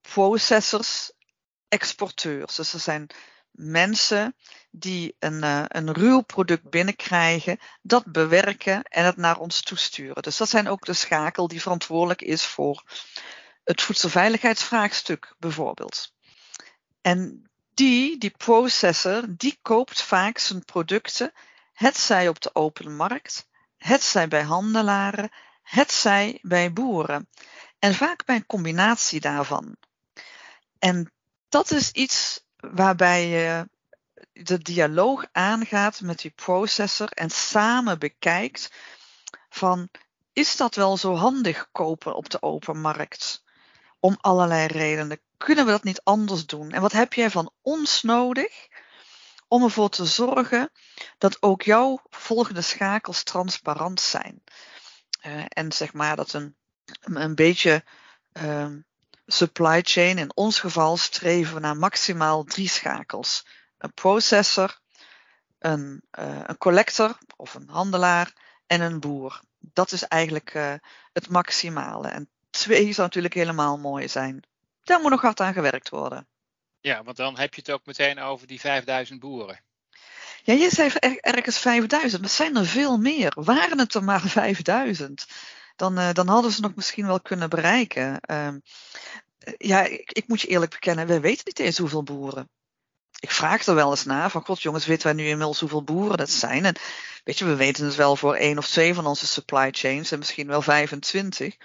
processors, 0.00 1.12
exporteurs. 1.68 2.54
Dus 2.54 2.72
er 2.72 2.80
zijn 2.80 3.06
mensen 3.52 4.36
die 4.70 5.16
een, 5.18 5.44
uh, 5.44 5.64
een 5.66 5.92
ruw 5.92 6.20
product 6.20 6.70
binnenkrijgen, 6.70 7.58
dat 7.82 8.04
bewerken 8.12 8.82
en 8.82 9.04
het 9.04 9.16
naar 9.16 9.38
ons 9.38 9.62
toesturen. 9.62 10.22
Dus 10.22 10.36
dat 10.36 10.48
zijn 10.48 10.68
ook 10.68 10.84
de 10.84 10.92
schakel 10.92 11.48
die 11.48 11.62
verantwoordelijk 11.62 12.22
is 12.22 12.46
voor 12.46 12.84
het 13.64 13.82
voedselveiligheidsvraagstuk 13.82 15.34
bijvoorbeeld. 15.38 16.12
En 17.00 17.50
die, 17.74 18.18
die 18.18 18.34
processor, 18.36 19.24
die 19.28 19.58
koopt 19.62 20.02
vaak 20.02 20.38
zijn 20.38 20.64
producten, 20.64 21.32
het 21.72 21.96
zij 21.96 22.28
op 22.28 22.40
de 22.40 22.54
open 22.54 22.96
markt, 22.96 23.48
het 23.76 24.02
zij 24.02 24.28
bij 24.28 24.42
handelaren, 24.42 25.30
het 25.62 25.92
zij 25.92 26.38
bij 26.42 26.72
boeren. 26.72 27.28
En 27.78 27.94
vaak 27.94 28.24
bij 28.24 28.36
een 28.36 28.46
combinatie 28.46 29.20
daarvan. 29.20 29.76
En 30.78 31.12
dat 31.48 31.70
is 31.70 31.90
iets 31.90 32.44
waarbij 32.60 33.28
je 33.28 33.68
de 34.32 34.58
dialoog 34.58 35.26
aangaat 35.32 36.00
met 36.00 36.18
die 36.18 36.30
processor 36.30 37.08
en 37.08 37.30
samen 37.30 37.98
bekijkt 37.98 38.72
van 39.48 39.88
is 40.32 40.56
dat 40.56 40.74
wel 40.74 40.96
zo 40.96 41.14
handig 41.14 41.68
kopen 41.72 42.14
op 42.14 42.30
de 42.30 42.42
open 42.42 42.80
markt? 42.80 43.44
Om 44.00 44.16
allerlei 44.20 44.66
redenen. 44.66 45.20
Kunnen 45.36 45.64
we 45.64 45.70
dat 45.70 45.84
niet 45.84 46.00
anders 46.04 46.46
doen? 46.46 46.70
En 46.70 46.80
wat 46.80 46.92
heb 46.92 47.12
jij 47.12 47.30
van 47.30 47.52
ons 47.62 48.02
nodig 48.02 48.68
om 49.48 49.62
ervoor 49.62 49.88
te 49.88 50.04
zorgen 50.04 50.70
dat 51.18 51.42
ook 51.42 51.62
jouw 51.62 52.02
volgende 52.10 52.60
schakels 52.60 53.22
transparant 53.22 54.00
zijn? 54.00 54.42
Uh, 55.26 55.44
en 55.48 55.72
zeg 55.72 55.92
maar 55.92 56.16
dat 56.16 56.32
een, 56.32 56.56
een 57.00 57.34
beetje 57.34 57.84
uh, 58.32 58.66
supply 59.32 59.80
chain. 59.82 60.18
In 60.18 60.36
ons 60.36 60.60
geval 60.60 60.96
streven 60.96 61.54
we 61.54 61.60
naar 61.60 61.76
maximaal 61.76 62.44
drie 62.44 62.68
schakels. 62.68 63.46
Een 63.78 63.94
processor, 63.94 64.78
een, 65.58 66.02
uh, 66.18 66.40
een 66.46 66.58
collector 66.58 67.18
of 67.36 67.54
een 67.54 67.68
handelaar 67.68 68.32
en 68.66 68.80
een 68.80 69.00
boer. 69.00 69.40
Dat 69.58 69.92
is 69.92 70.02
eigenlijk 70.02 70.54
uh, 70.54 70.74
het 71.12 71.28
maximale. 71.28 72.08
En 72.08 72.28
twee 72.50 72.92
zou 72.92 73.06
natuurlijk 73.06 73.34
helemaal 73.34 73.78
mooi 73.78 74.08
zijn. 74.08 74.42
Daar 74.82 75.00
moet 75.00 75.10
nog 75.10 75.20
hard 75.20 75.40
aan 75.40 75.52
gewerkt 75.52 75.88
worden. 75.88 76.28
Ja, 76.80 77.02
want 77.02 77.16
dan 77.16 77.38
heb 77.38 77.54
je 77.54 77.60
het 77.60 77.70
ook 77.70 77.86
meteen 77.86 78.18
over 78.18 78.46
die 78.46 78.60
5000 78.60 79.20
boeren. 79.20 79.62
Ja, 80.42 80.54
je 80.54 80.70
zei 80.70 80.90
ergens 81.20 81.58
5000, 81.58 82.20
maar 82.20 82.30
het 82.30 82.38
zijn 82.38 82.56
er 82.56 82.66
veel 82.66 82.98
meer. 82.98 83.32
Waren 83.34 83.78
het 83.78 83.94
er 83.94 84.04
maar 84.04 84.20
5000, 84.20 85.26
dan, 85.80 85.98
uh, 85.98 86.12
dan 86.12 86.28
hadden 86.28 86.52
ze 86.52 86.60
nog 86.60 86.74
misschien 86.74 87.06
wel 87.06 87.20
kunnen 87.20 87.50
bereiken. 87.50 88.20
Uh, 88.30 88.48
ja, 89.56 89.82
ik, 89.82 90.12
ik, 90.12 90.28
moet 90.28 90.40
je 90.40 90.48
eerlijk 90.48 90.70
bekennen, 90.70 91.06
wij 91.06 91.20
weten 91.20 91.44
niet 91.44 91.58
eens 91.58 91.78
hoeveel 91.78 92.02
boeren. 92.02 92.48
Ik 93.20 93.30
vraag 93.30 93.66
er 93.66 93.74
wel 93.74 93.90
eens 93.90 94.04
naar, 94.04 94.30
van 94.30 94.44
god 94.44 94.62
jongens, 94.62 94.86
weten 94.86 95.06
wij 95.06 95.12
nu 95.12 95.28
inmiddels 95.28 95.60
hoeveel 95.60 95.82
boeren 95.82 96.16
dat 96.16 96.30
zijn? 96.30 96.64
En 96.64 96.76
weet 97.24 97.38
je, 97.38 97.44
we 97.44 97.56
weten 97.56 97.84
het 97.84 97.94
wel 97.94 98.16
voor 98.16 98.34
één 98.34 98.58
of 98.58 98.66
twee 98.66 98.94
van 98.94 99.06
onze 99.06 99.26
supply 99.26 99.68
chains 99.70 100.12
en 100.12 100.18
misschien 100.18 100.46
wel 100.46 100.62
25. 100.62 101.56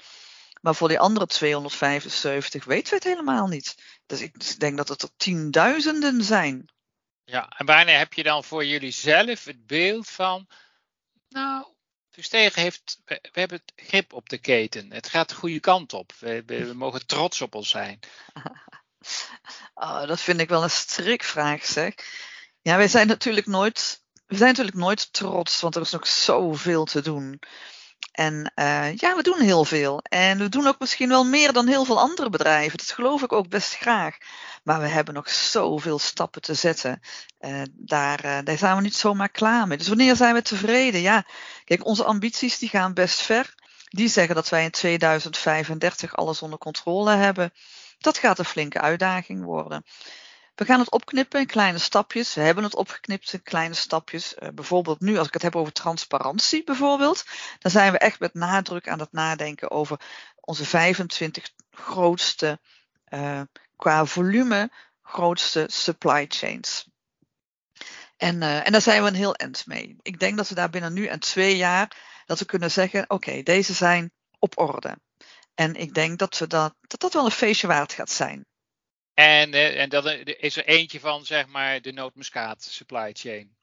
Maar 0.61 0.75
voor 0.75 0.87
die 0.87 0.99
andere 0.99 1.25
275 1.25 2.65
weten 2.65 2.89
we 2.89 2.95
het 2.95 3.03
helemaal 3.03 3.47
niet. 3.47 3.75
Dus 4.05 4.21
ik 4.21 4.59
denk 4.59 4.77
dat 4.77 4.87
het 4.87 5.01
er 5.01 5.09
tienduizenden 5.17 6.23
zijn. 6.23 6.65
Ja, 7.23 7.49
en 7.57 7.65
wanneer 7.65 7.97
heb 7.97 8.13
je 8.13 8.23
dan 8.23 8.43
voor 8.43 8.65
jullie 8.65 8.91
zelf 8.91 9.43
het 9.43 9.65
beeld 9.65 10.09
van, 10.09 10.47
nou, 11.29 11.74
Verstegen 12.15 12.61
heeft, 12.61 13.01
we, 13.05 13.19
hebben 13.31 13.63
grip 13.75 14.13
op 14.13 14.29
de 14.29 14.37
keten. 14.37 14.91
Het 14.91 15.09
gaat 15.09 15.29
de 15.29 15.35
goede 15.35 15.59
kant 15.59 15.93
op. 15.93 16.13
We, 16.19 16.43
we, 16.45 16.73
mogen 16.73 17.05
trots 17.05 17.41
op 17.41 17.55
ons 17.55 17.69
zijn. 17.69 17.99
Oh, 19.73 20.07
dat 20.07 20.21
vind 20.21 20.39
ik 20.39 20.49
wel 20.49 20.63
een 20.63 20.69
strikvraag, 20.69 21.65
zeg. 21.65 21.93
Ja, 22.61 22.77
wij 22.77 22.87
zijn 22.87 23.07
natuurlijk 23.07 23.47
nooit, 23.47 24.03
we 24.25 24.35
zijn 24.35 24.49
natuurlijk 24.49 24.77
nooit 24.77 25.13
trots, 25.13 25.61
want 25.61 25.75
er 25.75 25.81
is 25.81 25.91
nog 25.91 26.07
zoveel 26.07 26.85
te 26.85 27.01
doen. 27.01 27.39
En 28.15 28.51
uh, 28.55 28.95
ja, 28.95 29.15
we 29.15 29.23
doen 29.23 29.39
heel 29.39 29.65
veel. 29.65 29.99
En 30.01 30.37
we 30.37 30.49
doen 30.49 30.67
ook 30.67 30.79
misschien 30.79 31.09
wel 31.09 31.23
meer 31.23 31.53
dan 31.53 31.67
heel 31.67 31.85
veel 31.85 31.99
andere 31.99 32.29
bedrijven. 32.29 32.77
Dat 32.77 32.91
geloof 32.91 33.21
ik 33.21 33.31
ook 33.31 33.49
best 33.49 33.75
graag. 33.75 34.17
Maar 34.63 34.79
we 34.79 34.87
hebben 34.87 35.13
nog 35.13 35.29
zoveel 35.29 35.99
stappen 35.99 36.41
te 36.41 36.53
zetten. 36.53 36.99
Uh, 37.39 37.61
daar, 37.71 38.25
uh, 38.25 38.37
daar 38.43 38.57
zijn 38.57 38.75
we 38.75 38.81
niet 38.81 38.95
zomaar 38.95 39.29
klaar 39.29 39.67
mee. 39.67 39.77
Dus 39.77 39.87
wanneer 39.87 40.15
zijn 40.15 40.33
we 40.33 40.41
tevreden? 40.41 41.01
Ja, 41.01 41.25
kijk, 41.63 41.85
onze 41.85 42.03
ambities 42.03 42.57
die 42.57 42.69
gaan 42.69 42.93
best 42.93 43.21
ver. 43.21 43.53
Die 43.89 44.07
zeggen 44.07 44.35
dat 44.35 44.49
wij 44.49 44.63
in 44.63 44.71
2035 44.71 46.15
alles 46.15 46.41
onder 46.41 46.59
controle 46.59 47.11
hebben. 47.11 47.53
Dat 47.97 48.17
gaat 48.17 48.39
een 48.39 48.45
flinke 48.45 48.81
uitdaging 48.81 49.43
worden. 49.43 49.83
We 50.55 50.65
gaan 50.65 50.79
het 50.79 50.91
opknippen 50.91 51.39
in 51.39 51.45
kleine 51.45 51.77
stapjes. 51.77 52.33
We 52.33 52.41
hebben 52.41 52.63
het 52.63 52.75
opgeknipt 52.75 53.33
in 53.33 53.43
kleine 53.43 53.73
stapjes. 53.73 54.35
Uh, 54.39 54.49
bijvoorbeeld 54.49 54.99
nu, 54.99 55.17
als 55.17 55.27
ik 55.27 55.33
het 55.33 55.41
heb 55.41 55.55
over 55.55 55.73
transparantie 55.73 56.63
bijvoorbeeld, 56.63 57.25
dan 57.59 57.71
zijn 57.71 57.91
we 57.91 57.97
echt 57.97 58.19
met 58.19 58.33
nadruk 58.33 58.89
aan 58.89 58.99
het 58.99 59.11
nadenken 59.11 59.71
over 59.71 59.99
onze 60.39 60.65
25 60.65 61.49
grootste, 61.71 62.59
uh, 63.09 63.41
qua 63.75 64.05
volume, 64.05 64.71
grootste 65.01 65.65
supply 65.71 66.25
chains. 66.27 66.89
En, 68.17 68.41
uh, 68.41 68.65
en 68.65 68.71
daar 68.71 68.81
zijn 68.81 69.01
we 69.01 69.07
een 69.07 69.15
heel 69.15 69.35
eind 69.35 69.65
mee. 69.65 69.95
Ik 70.01 70.19
denk 70.19 70.37
dat 70.37 70.49
we 70.49 70.55
daar 70.55 70.69
binnen 70.69 70.93
nu 70.93 71.05
en 71.05 71.19
twee 71.19 71.57
jaar, 71.57 71.97
dat 72.25 72.39
we 72.39 72.45
kunnen 72.45 72.71
zeggen, 72.71 73.09
oké, 73.09 73.43
deze 73.43 73.73
zijn 73.73 74.11
op 74.39 74.57
orde. 74.57 74.97
En 75.55 75.75
ik 75.75 75.93
denk 75.93 76.19
dat, 76.19 76.37
we 76.37 76.47
dat 76.47 76.75
dat 76.81 77.13
wel 77.13 77.25
een 77.25 77.31
feestje 77.31 77.67
waard 77.67 77.93
gaat 77.93 78.11
zijn. 78.11 78.45
En, 79.15 79.53
eh, 79.53 79.81
en 79.81 79.89
dat 79.89 80.05
is 80.25 80.55
er 80.55 80.65
eentje 80.65 80.99
van, 80.99 81.25
zeg 81.25 81.47
maar, 81.47 81.81
de 81.81 81.91
nootmuskaat 81.91 82.63
supply 82.63 83.13
chain. 83.13 83.53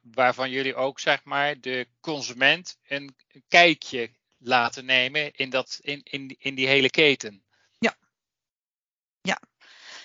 waarvan 0.00 0.50
jullie 0.50 0.74
ook, 0.74 1.00
zeg 1.00 1.24
maar, 1.24 1.60
de 1.60 1.86
consument 2.00 2.78
een 2.88 3.16
kijkje 3.48 4.10
laten 4.38 4.84
nemen 4.84 5.32
in, 5.34 5.50
dat, 5.50 5.78
in, 5.80 6.00
in, 6.04 6.36
in 6.38 6.54
die 6.54 6.66
hele 6.66 6.90
keten. 6.90 7.42
Ja. 7.78 7.96
Ja. 9.20 9.40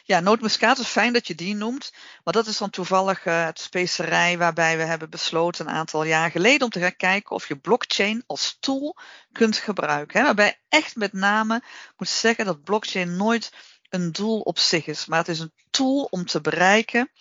Ja, 0.03 0.19
nootmuskaat 0.19 0.77
is 0.77 0.87
fijn 0.87 1.13
dat 1.13 1.27
je 1.27 1.35
die 1.35 1.55
noemt. 1.55 1.93
Maar 2.23 2.33
dat 2.33 2.47
is 2.47 2.57
dan 2.57 2.69
toevallig 2.69 3.25
uh, 3.25 3.45
het 3.45 3.59
specerij 3.59 4.37
waarbij 4.37 4.77
we 4.77 4.83
hebben 4.83 5.09
besloten 5.09 5.67
een 5.67 5.73
aantal 5.73 6.03
jaar 6.03 6.31
geleden 6.31 6.61
om 6.61 6.69
te 6.69 6.79
gaan 6.79 6.95
kijken 6.95 7.35
of 7.35 7.47
je 7.47 7.57
blockchain 7.57 8.23
als 8.27 8.57
tool 8.59 8.97
kunt 9.31 9.57
gebruiken. 9.57 10.19
Hè? 10.19 10.25
Waarbij 10.25 10.59
echt 10.69 10.95
met 10.95 11.13
name 11.13 11.63
moet 11.97 12.09
zeggen 12.09 12.45
dat 12.45 12.63
blockchain 12.63 13.15
nooit 13.15 13.51
een 13.89 14.11
doel 14.11 14.39
op 14.39 14.59
zich 14.59 14.85
is, 14.85 15.05
maar 15.05 15.19
het 15.19 15.27
is 15.27 15.39
een 15.39 15.53
tool 15.69 16.07
om 16.09 16.25
te 16.25 16.41
bereiken 16.41 17.11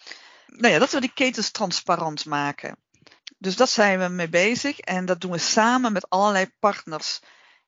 nou 0.47 0.73
ja, 0.73 0.79
dat 0.79 0.93
we 0.93 1.01
die 1.01 1.13
ketens 1.15 1.51
transparant 1.51 2.25
maken. 2.25 2.77
Dus 3.39 3.57
dat 3.57 3.71
zijn 3.71 3.99
we 3.99 4.09
mee 4.09 4.29
bezig 4.29 4.79
en 4.79 5.05
dat 5.05 5.21
doen 5.21 5.31
we 5.31 5.39
samen 5.39 5.93
met 5.93 6.09
allerlei 6.09 6.51
partners 6.59 7.21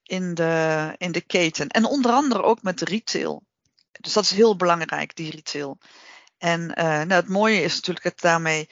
in 0.02 0.34
de, 0.34 0.94
in 0.96 1.12
de 1.12 1.20
keten. 1.20 1.68
En 1.68 1.84
onder 1.84 2.10
andere 2.10 2.42
ook 2.42 2.62
met 2.62 2.80
retail. 2.80 3.42
Dus 4.00 4.12
dat 4.12 4.24
is 4.24 4.30
heel 4.30 4.56
belangrijk, 4.56 5.16
die 5.16 5.30
retail. 5.30 5.78
En 6.38 6.60
uh, 6.60 6.84
nou, 6.84 7.12
het 7.12 7.28
mooie 7.28 7.62
is 7.62 7.74
natuurlijk 7.74 8.04
het 8.04 8.20
daarmee 8.20 8.68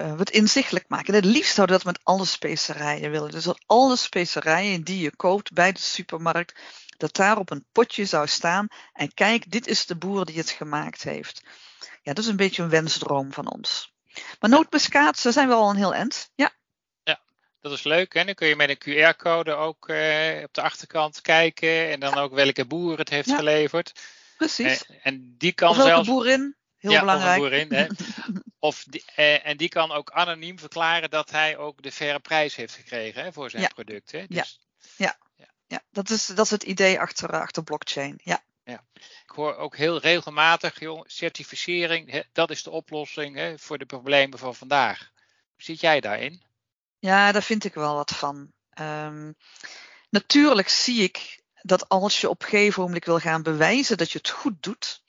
uh, 0.00 0.16
wat 0.16 0.30
inzichtelijk 0.30 0.88
maken. 0.88 1.14
het 1.14 1.24
liefst 1.24 1.54
zouden 1.54 1.76
we 1.76 1.82
dat 1.82 1.92
met 1.92 2.04
alle 2.04 2.24
specerijen 2.24 3.10
willen. 3.10 3.30
Dus 3.30 3.44
dat 3.44 3.62
alle 3.66 3.96
specerijen 3.96 4.82
die 4.82 5.00
je 5.00 5.16
koopt 5.16 5.52
bij 5.52 5.72
de 5.72 5.80
supermarkt, 5.80 6.60
dat 6.96 7.14
daar 7.14 7.38
op 7.38 7.50
een 7.50 7.66
potje 7.72 8.04
zou 8.04 8.26
staan. 8.26 8.66
En 8.92 9.14
kijk, 9.14 9.50
dit 9.50 9.66
is 9.66 9.86
de 9.86 9.96
boer 9.96 10.24
die 10.24 10.36
het 10.36 10.50
gemaakt 10.50 11.02
heeft. 11.02 11.42
Ja, 12.02 12.12
dat 12.12 12.24
is 12.24 12.30
een 12.30 12.36
beetje 12.36 12.62
een 12.62 12.68
wensdroom 12.68 13.32
van 13.32 13.50
ons. 13.52 13.92
Maar 14.40 14.50
nootmuskaat, 14.50 15.18
ze 15.18 15.32
zijn 15.32 15.48
wel 15.48 15.60
al 15.60 15.70
een 15.70 15.76
heel 15.76 15.94
eind. 15.94 16.30
Ja. 16.34 16.52
Ja, 17.02 17.20
dat 17.60 17.72
is 17.72 17.82
leuk. 17.82 18.14
Hè? 18.14 18.24
Dan 18.24 18.34
kun 18.34 18.48
je 18.48 18.56
met 18.56 18.68
een 18.86 19.14
QR-code 19.14 19.52
ook 19.52 19.88
eh, 19.88 20.42
op 20.44 20.54
de 20.54 20.62
achterkant 20.62 21.20
kijken. 21.20 21.90
En 21.90 22.00
dan 22.00 22.14
ook 22.14 22.34
welke 22.34 22.66
boer 22.66 22.98
het 22.98 23.08
heeft 23.08 23.32
geleverd. 23.32 23.92
Precies. 24.36 24.86
En, 24.86 25.00
en 25.02 25.34
die 25.38 25.52
kan 25.52 25.70
of 25.70 25.76
welke 25.76 25.92
zelfs. 25.92 26.08
boerin. 26.08 26.56
Heel 26.76 26.90
ja, 26.90 27.00
belangrijk. 27.00 27.38
Boerin, 27.38 27.72
hè? 27.72 27.86
of 28.58 28.84
die, 28.88 29.04
eh, 29.14 29.46
en 29.46 29.56
die 29.56 29.68
kan 29.68 29.92
ook 29.92 30.10
anoniem 30.10 30.58
verklaren 30.58 31.10
dat 31.10 31.30
hij 31.30 31.56
ook 31.56 31.82
de 31.82 31.92
faire 31.92 32.20
prijs 32.20 32.56
heeft 32.56 32.74
gekregen 32.74 33.22
hè, 33.22 33.32
voor 33.32 33.50
zijn 33.50 33.62
Ja. 33.62 33.68
product. 33.68 34.12
Hè? 34.12 34.18
Ja. 34.18 34.26
Dus, 34.28 34.58
Ja, 35.70 35.82
dat 35.90 36.10
is, 36.10 36.26
dat 36.26 36.44
is 36.44 36.50
het 36.50 36.62
idee 36.62 37.00
achter, 37.00 37.40
achter 37.40 37.62
blockchain. 37.62 38.20
Ja. 38.22 38.42
Ik 39.24 39.30
hoor 39.34 39.56
ook 39.56 39.76
heel 39.76 39.98
regelmatig, 40.00 40.80
joh, 40.80 41.04
certificering, 41.06 42.10
hè, 42.10 42.20
dat 42.32 42.50
is 42.50 42.62
de 42.62 42.70
oplossing 42.70 43.36
hè, 43.36 43.58
voor 43.58 43.78
de 43.78 43.86
problemen 43.86 44.38
van 44.38 44.54
vandaag. 44.54 45.10
Zit 45.56 45.80
jij 45.80 46.00
daarin? 46.00 46.42
Ja, 46.98 47.32
daar 47.32 47.42
vind 47.42 47.64
ik 47.64 47.74
wel 47.74 47.94
wat 47.94 48.10
van. 48.14 48.52
Ehm, 48.70 49.32
natuurlijk 50.10 50.68
zie 50.68 51.02
ik 51.02 51.42
dat 51.62 51.88
als 51.88 52.20
je 52.20 52.28
op 52.28 52.42
een 52.42 52.48
gegeven 52.48 52.82
moment 52.82 53.04
wil 53.04 53.18
gaan 53.18 53.42
bewijzen 53.42 53.96
dat 53.96 54.12
je 54.12 54.18
het 54.18 54.28
goed 54.28 54.62
doet, 54.62 55.02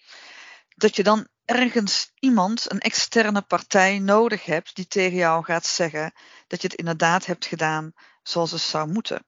dat 0.79 0.95
je 0.95 1.03
dan 1.03 1.27
ergens 1.45 2.11
iemand, 2.19 2.71
een 2.71 2.79
externe 2.79 3.41
partij 3.41 3.99
nodig 3.99 4.45
hebt 4.45 4.75
die 4.75 4.87
tegen 4.87 5.17
jou 5.17 5.43
gaat 5.43 5.65
zeggen 5.65 6.13
dat 6.47 6.61
je 6.61 6.67
het 6.67 6.77
inderdaad 6.77 7.25
hebt 7.25 7.45
gedaan 7.45 7.93
zoals 8.23 8.51
het 8.51 8.61
zou 8.61 8.91
moeten. 8.91 9.25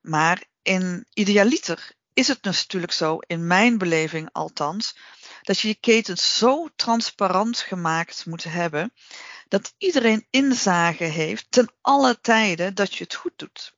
Maar 0.00 0.44
in 0.62 1.06
idealiter 1.12 1.92
is 2.12 2.28
het 2.28 2.42
natuurlijk 2.42 2.92
zo, 2.92 3.18
in 3.18 3.46
mijn 3.46 3.78
beleving 3.78 4.28
althans, 4.32 4.96
dat 5.42 5.58
je 5.58 5.68
je 5.68 5.74
ketens 5.74 6.38
zo 6.38 6.68
transparant 6.76 7.58
gemaakt 7.58 8.26
moet 8.26 8.44
hebben 8.44 8.92
dat 9.48 9.74
iedereen 9.78 10.26
inzage 10.30 11.04
heeft 11.04 11.46
ten 11.50 11.72
alle 11.80 12.20
tijden 12.20 12.74
dat 12.74 12.94
je 12.94 13.04
het 13.04 13.14
goed 13.14 13.32
doet. 13.36 13.74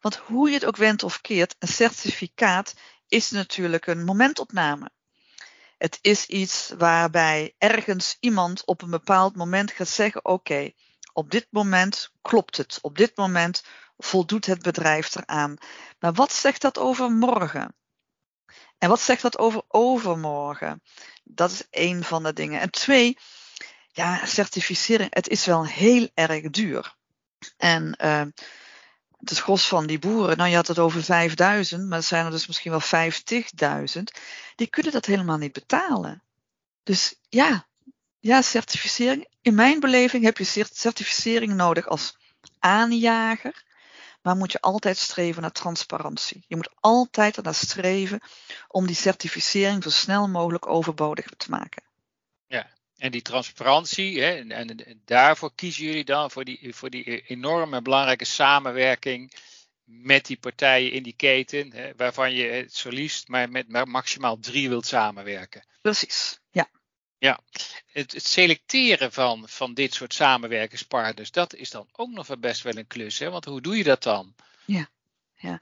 Want 0.00 0.16
hoe 0.16 0.48
je 0.48 0.54
het 0.54 0.64
ook 0.64 0.76
wendt 0.76 1.02
of 1.02 1.20
keert, 1.20 1.56
een 1.58 1.68
certificaat 1.68 2.74
is 3.08 3.30
natuurlijk 3.30 3.86
een 3.86 4.04
momentopname. 4.04 4.90
Het 5.82 5.98
is 6.00 6.26
iets 6.26 6.72
waarbij 6.78 7.54
ergens 7.58 8.16
iemand 8.20 8.64
op 8.64 8.82
een 8.82 8.90
bepaald 8.90 9.36
moment 9.36 9.70
gaat 9.70 9.88
zeggen: 9.88 10.24
Oké, 10.24 10.72
op 11.12 11.30
dit 11.30 11.46
moment 11.50 12.10
klopt 12.20 12.56
het. 12.56 12.78
Op 12.82 12.96
dit 12.96 13.16
moment 13.16 13.64
voldoet 13.96 14.46
het 14.46 14.62
bedrijf 14.62 15.14
eraan. 15.14 15.56
Maar 15.98 16.12
wat 16.12 16.32
zegt 16.32 16.60
dat 16.60 16.78
over 16.78 17.10
morgen? 17.10 17.76
En 18.78 18.88
wat 18.88 19.00
zegt 19.00 19.22
dat 19.22 19.38
over 19.38 19.62
overmorgen? 19.68 20.82
Dat 21.24 21.50
is 21.50 21.68
één 21.70 22.04
van 22.04 22.22
de 22.22 22.32
dingen. 22.32 22.60
En 22.60 22.70
twee, 22.70 23.18
ja, 23.92 24.26
certificering, 24.26 25.14
het 25.14 25.28
is 25.28 25.44
wel 25.44 25.66
heel 25.66 26.08
erg 26.14 26.50
duur. 26.50 26.96
En 27.56 27.98
uh, 28.04 28.22
het 29.30 29.38
gros 29.38 29.68
van 29.68 29.86
die 29.86 29.98
boeren, 29.98 30.36
nou 30.36 30.50
je 30.50 30.56
had 30.56 30.66
het 30.66 30.78
over 30.78 31.02
5000, 31.02 31.88
maar 31.88 31.98
er 31.98 32.04
zijn 32.04 32.24
er 32.24 32.30
dus 32.30 32.46
misschien 32.46 32.70
wel 32.70 33.10
50.000, 33.96 34.02
die 34.54 34.66
kunnen 34.66 34.92
dat 34.92 35.06
helemaal 35.06 35.38
niet 35.38 35.52
betalen. 35.52 36.22
Dus 36.82 37.14
ja, 37.28 37.66
ja, 38.18 38.42
certificering. 38.42 39.28
In 39.40 39.54
mijn 39.54 39.80
beleving 39.80 40.24
heb 40.24 40.38
je 40.38 40.64
certificering 40.72 41.54
nodig 41.54 41.86
als 41.88 42.16
aanjager, 42.58 43.64
maar 44.22 44.36
moet 44.36 44.52
je 44.52 44.60
altijd 44.60 44.96
streven 44.96 45.42
naar 45.42 45.52
transparantie. 45.52 46.44
Je 46.48 46.56
moet 46.56 46.70
altijd 46.80 47.36
ernaar 47.36 47.54
streven 47.54 48.20
om 48.68 48.86
die 48.86 48.96
certificering 48.96 49.82
zo 49.82 49.90
snel 49.90 50.28
mogelijk 50.28 50.66
overbodig 50.66 51.26
te 51.36 51.50
maken. 51.50 51.82
En 53.02 53.10
die 53.10 53.22
transparantie, 53.22 54.20
hè, 54.20 54.30
en, 54.30 54.50
en, 54.50 55.00
daarvoor 55.04 55.54
kiezen 55.54 55.84
jullie 55.84 56.04
dan 56.04 56.30
voor 56.30 56.44
die, 56.44 56.74
voor 56.74 56.90
die 56.90 57.20
enorme 57.26 57.82
belangrijke 57.82 58.24
samenwerking 58.24 59.32
met 59.84 60.26
die 60.26 60.36
partijen 60.36 60.92
in 60.92 61.02
die 61.02 61.16
keten, 61.16 61.72
hè, 61.72 61.92
waarvan 61.96 62.32
je 62.32 62.44
het 62.44 62.74
zo 62.74 62.88
liefst 62.88 63.28
maar 63.28 63.50
met 63.50 63.86
maximaal 63.86 64.38
drie 64.38 64.68
wilt 64.68 64.86
samenwerken. 64.86 65.66
Precies, 65.80 66.40
ja. 66.50 66.70
Ja, 67.18 67.40
het, 67.86 68.12
het, 68.12 68.26
selecteren 68.26 69.12
van, 69.12 69.48
van 69.48 69.74
dit 69.74 69.94
soort 69.94 70.14
samenwerkingspartners, 70.14 71.30
dat 71.30 71.54
is 71.54 71.70
dan 71.70 71.88
ook 71.92 72.10
nog 72.10 72.38
best 72.38 72.62
wel 72.62 72.76
een 72.76 72.86
klus. 72.86 73.18
Hè? 73.18 73.30
Want 73.30 73.44
hoe 73.44 73.60
doe 73.60 73.76
je 73.76 73.84
dat 73.84 74.02
dan? 74.02 74.34
Ja, 74.64 74.88
ja. 75.42 75.60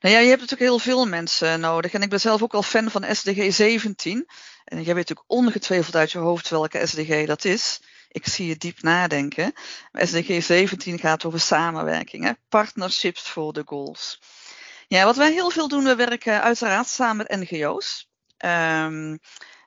Nou 0.00 0.14
ja, 0.14 0.20
je 0.20 0.28
hebt 0.28 0.40
natuurlijk 0.40 0.70
heel 0.70 0.78
veel 0.78 1.06
mensen 1.06 1.60
nodig. 1.60 1.92
En 1.92 2.02
ik 2.02 2.08
ben 2.08 2.20
zelf 2.20 2.42
ook 2.42 2.52
wel 2.52 2.62
fan 2.62 2.90
van 2.90 3.04
SDG 3.14 3.54
17. 3.54 4.26
En 4.64 4.76
jij 4.76 4.94
weet 4.94 5.08
natuurlijk 5.08 5.24
ongetwijfeld 5.26 5.94
uit 5.96 6.12
je 6.12 6.18
hoofd 6.18 6.48
welke 6.48 6.86
SDG 6.86 7.26
dat 7.26 7.44
is. 7.44 7.80
Ik 8.08 8.26
zie 8.26 8.46
je 8.46 8.56
diep 8.56 8.82
nadenken. 8.82 9.52
SDG 9.92 10.42
17 10.42 10.98
gaat 10.98 11.24
over 11.24 11.40
samenwerking, 11.40 12.24
hè? 12.24 12.32
partnerships 12.48 13.20
for 13.20 13.52
the 13.52 13.62
goals. 13.64 14.20
Ja, 14.88 15.04
wat 15.04 15.16
wij 15.16 15.32
heel 15.32 15.50
veel 15.50 15.68
doen, 15.68 15.84
we 15.84 15.96
werken 15.96 16.42
uiteraard 16.42 16.88
samen 16.88 17.26
met 17.28 17.50
NGO's. 17.50 18.10
Um, 18.44 19.18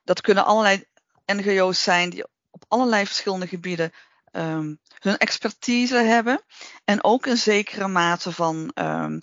dat 0.03 0.21
kunnen 0.21 0.45
allerlei 0.45 0.83
NGO's 1.25 1.83
zijn 1.83 2.09
die 2.09 2.27
op 2.49 2.65
allerlei 2.67 3.05
verschillende 3.05 3.47
gebieden 3.47 3.91
um, 4.31 4.79
hun 4.99 5.17
expertise 5.17 5.95
hebben. 5.95 6.41
En 6.85 7.03
ook 7.03 7.25
een 7.25 7.37
zekere 7.37 7.87
mate 7.87 8.31
van, 8.31 8.71
um, 8.75 9.21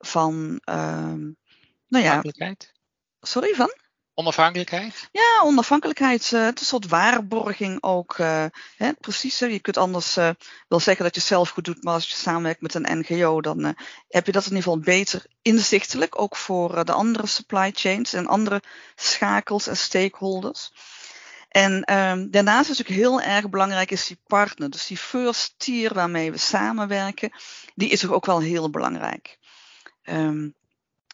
van 0.00 0.60
nou 1.88 2.04
ja. 2.04 2.22
Sorry, 3.20 3.54
van? 3.54 3.72
Onafhankelijkheid? 4.14 5.08
Ja, 5.12 5.40
onafhankelijkheid. 5.42 6.30
Uh, 6.32 6.44
het 6.44 6.54
is 6.54 6.60
een 6.60 6.66
soort 6.66 6.88
waarborging 6.88 7.82
ook. 7.82 8.18
Uh, 8.18 8.44
hè, 8.76 8.92
precies. 8.92 9.38
Je 9.38 9.60
kunt 9.60 9.76
anders 9.76 10.16
uh, 10.16 10.30
wel 10.68 10.80
zeggen 10.80 11.04
dat 11.04 11.14
je 11.14 11.20
zelf 11.20 11.50
goed 11.50 11.64
doet, 11.64 11.82
maar 11.82 11.94
als 11.94 12.08
je 12.08 12.16
samenwerkt 12.16 12.60
met 12.60 12.74
een 12.74 12.98
NGO, 12.98 13.40
dan 13.40 13.76
heb 14.08 14.26
je 14.26 14.32
dat 14.32 14.44
in 14.44 14.48
ieder 14.48 14.62
geval 14.62 14.78
beter 14.78 15.26
inzichtelijk. 15.42 16.20
Ook 16.20 16.36
voor 16.36 16.84
de 16.84 16.92
andere 16.92 17.26
supply 17.26 17.70
chains 17.74 18.12
en 18.12 18.26
andere 18.26 18.62
schakels 18.94 19.66
en 19.66 19.76
stakeholders. 19.76 20.72
En 21.48 21.84
ehm, 21.84 22.30
daarnaast 22.30 22.70
is 22.70 22.80
ook 22.80 22.86
heel 22.86 23.20
erg 23.20 23.48
belangrijk 23.48 23.90
is 23.90 24.06
die 24.06 24.20
partner. 24.26 24.70
Dus 24.70 24.86
die 24.86 24.96
first 24.96 25.54
tier 25.56 25.94
waarmee 25.94 26.30
we 26.30 26.38
samenwerken, 26.38 27.32
die 27.74 27.88
is 27.90 28.08
ook 28.08 28.26
wel 28.26 28.40
heel 28.40 28.70
belangrijk. 28.70 29.38
Um, 30.10 30.54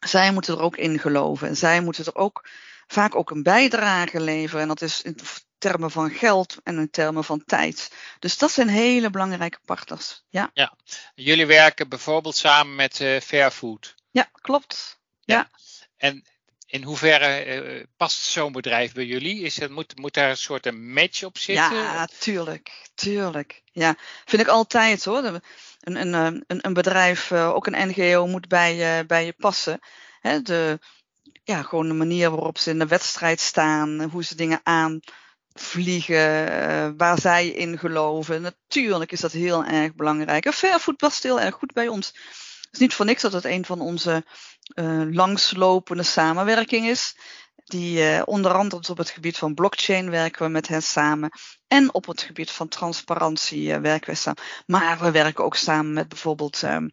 zij 0.00 0.33
moeten 0.33 0.55
er 0.55 0.62
ook 0.62 0.76
in 0.76 0.99
geloven. 0.99 1.49
En 1.49 1.57
zij 1.57 1.81
moeten 1.81 2.05
er 2.05 2.15
ook 2.15 2.49
vaak 2.87 3.15
ook 3.15 3.31
een 3.31 3.43
bijdrage 3.43 4.21
leveren. 4.21 4.62
En 4.62 4.69
dat 4.69 4.83
is 4.83 5.03
in 5.03 5.17
termen 5.59 5.91
van 5.91 6.11
geld 6.11 6.57
en 6.62 6.79
in 6.79 6.91
termen 6.91 7.25
van 7.25 7.45
tijd. 7.45 7.91
Dus 8.19 8.38
dat 8.38 8.50
zijn 8.50 8.69
hele 8.69 9.11
belangrijke 9.11 9.59
partners. 9.65 10.25
Ja. 10.29 10.50
ja. 10.55 10.76
Jullie 11.15 11.47
werken 11.47 11.88
bijvoorbeeld 11.88 12.37
samen 12.37 12.75
met 12.75 13.00
uh, 13.00 13.21
Fairfood. 13.21 13.95
Ja, 14.11 14.29
klopt. 14.33 15.00
Ja. 15.21 15.50
En 15.97 16.25
in 16.67 16.83
hoeverre 16.83 17.63
uh, 17.63 17.85
past 17.97 18.23
zo'n 18.23 18.53
bedrijf 18.53 18.93
bij 18.93 19.05
jullie? 19.05 19.41
Is 19.41 19.61
het, 19.61 19.71
moet, 19.71 19.99
moet 19.99 20.15
daar 20.15 20.31
een 20.31 20.37
soort 20.37 20.67
een 20.67 20.93
match 20.93 21.23
op 21.23 21.39
zitten? 21.39 21.77
Ja, 21.77 22.09
tuurlijk. 22.19 22.73
Tuurlijk. 22.95 23.63
Ja, 23.73 23.97
vind 24.25 24.43
ik 24.43 24.49
altijd 24.49 25.05
hoor. 25.05 25.25
Een, 25.25 25.43
een, 25.81 26.13
een, 26.13 26.45
een 26.47 26.73
bedrijf, 26.73 27.31
uh, 27.31 27.55
ook 27.55 27.67
een 27.67 27.89
NGO, 27.89 28.27
moet 28.27 28.49
bij, 28.49 29.07
bij 29.07 29.25
je 29.25 29.33
passen. 29.33 29.81
Hè, 30.21 30.43
de, 30.43 30.79
ja, 31.45 31.63
gewoon 31.63 31.89
de 31.89 31.95
manier 31.95 32.31
waarop 32.31 32.59
ze 32.59 32.71
in 32.71 32.79
de 32.79 32.87
wedstrijd 32.87 33.41
staan, 33.41 34.03
hoe 34.03 34.25
ze 34.25 34.35
dingen 34.35 34.61
aanvliegen, 34.63 36.17
waar 36.97 37.21
zij 37.21 37.49
in 37.49 37.79
geloven. 37.79 38.43
Natuurlijk 38.43 39.13
is 39.13 39.21
dat 39.21 39.33
heel 39.33 39.65
erg 39.65 39.95
belangrijk. 39.95 40.45
En 40.45 40.53
Fairfood 40.53 40.97
past 40.97 41.23
heel 41.23 41.41
erg 41.41 41.55
goed 41.55 41.73
bij 41.73 41.89
ons. 41.89 42.15
Is 42.76 42.83
niet 42.83 42.95
voor 42.95 43.04
niks 43.04 43.23
dat 43.23 43.33
het 43.33 43.45
een 43.45 43.64
van 43.64 43.80
onze 43.80 44.25
uh, 44.75 45.02
langslopende 45.12 46.02
samenwerking 46.02 46.87
is. 46.87 47.16
Die 47.64 47.99
uh, 47.99 48.23
onder 48.25 48.52
andere 48.52 48.90
op 48.90 48.99
het 48.99 49.11
gebied 49.11 49.38
van 49.38 49.54
blockchain 49.54 50.10
werken 50.10 50.45
we 50.47 50.50
met 50.50 50.69
hen 50.69 50.82
samen. 50.82 51.30
En 51.67 51.95
op 51.95 52.06
het 52.06 52.23
gebied 52.23 52.50
van 52.50 52.69
transparantie 52.69 53.69
uh, 53.69 53.76
werken 53.76 54.10
we 54.10 54.17
samen. 54.17 54.43
Maar 54.67 54.99
we 54.99 55.10
werken 55.10 55.45
ook 55.45 55.56
samen 55.56 55.93
met 55.93 56.08
bijvoorbeeld 56.08 56.62
um, 56.62 56.91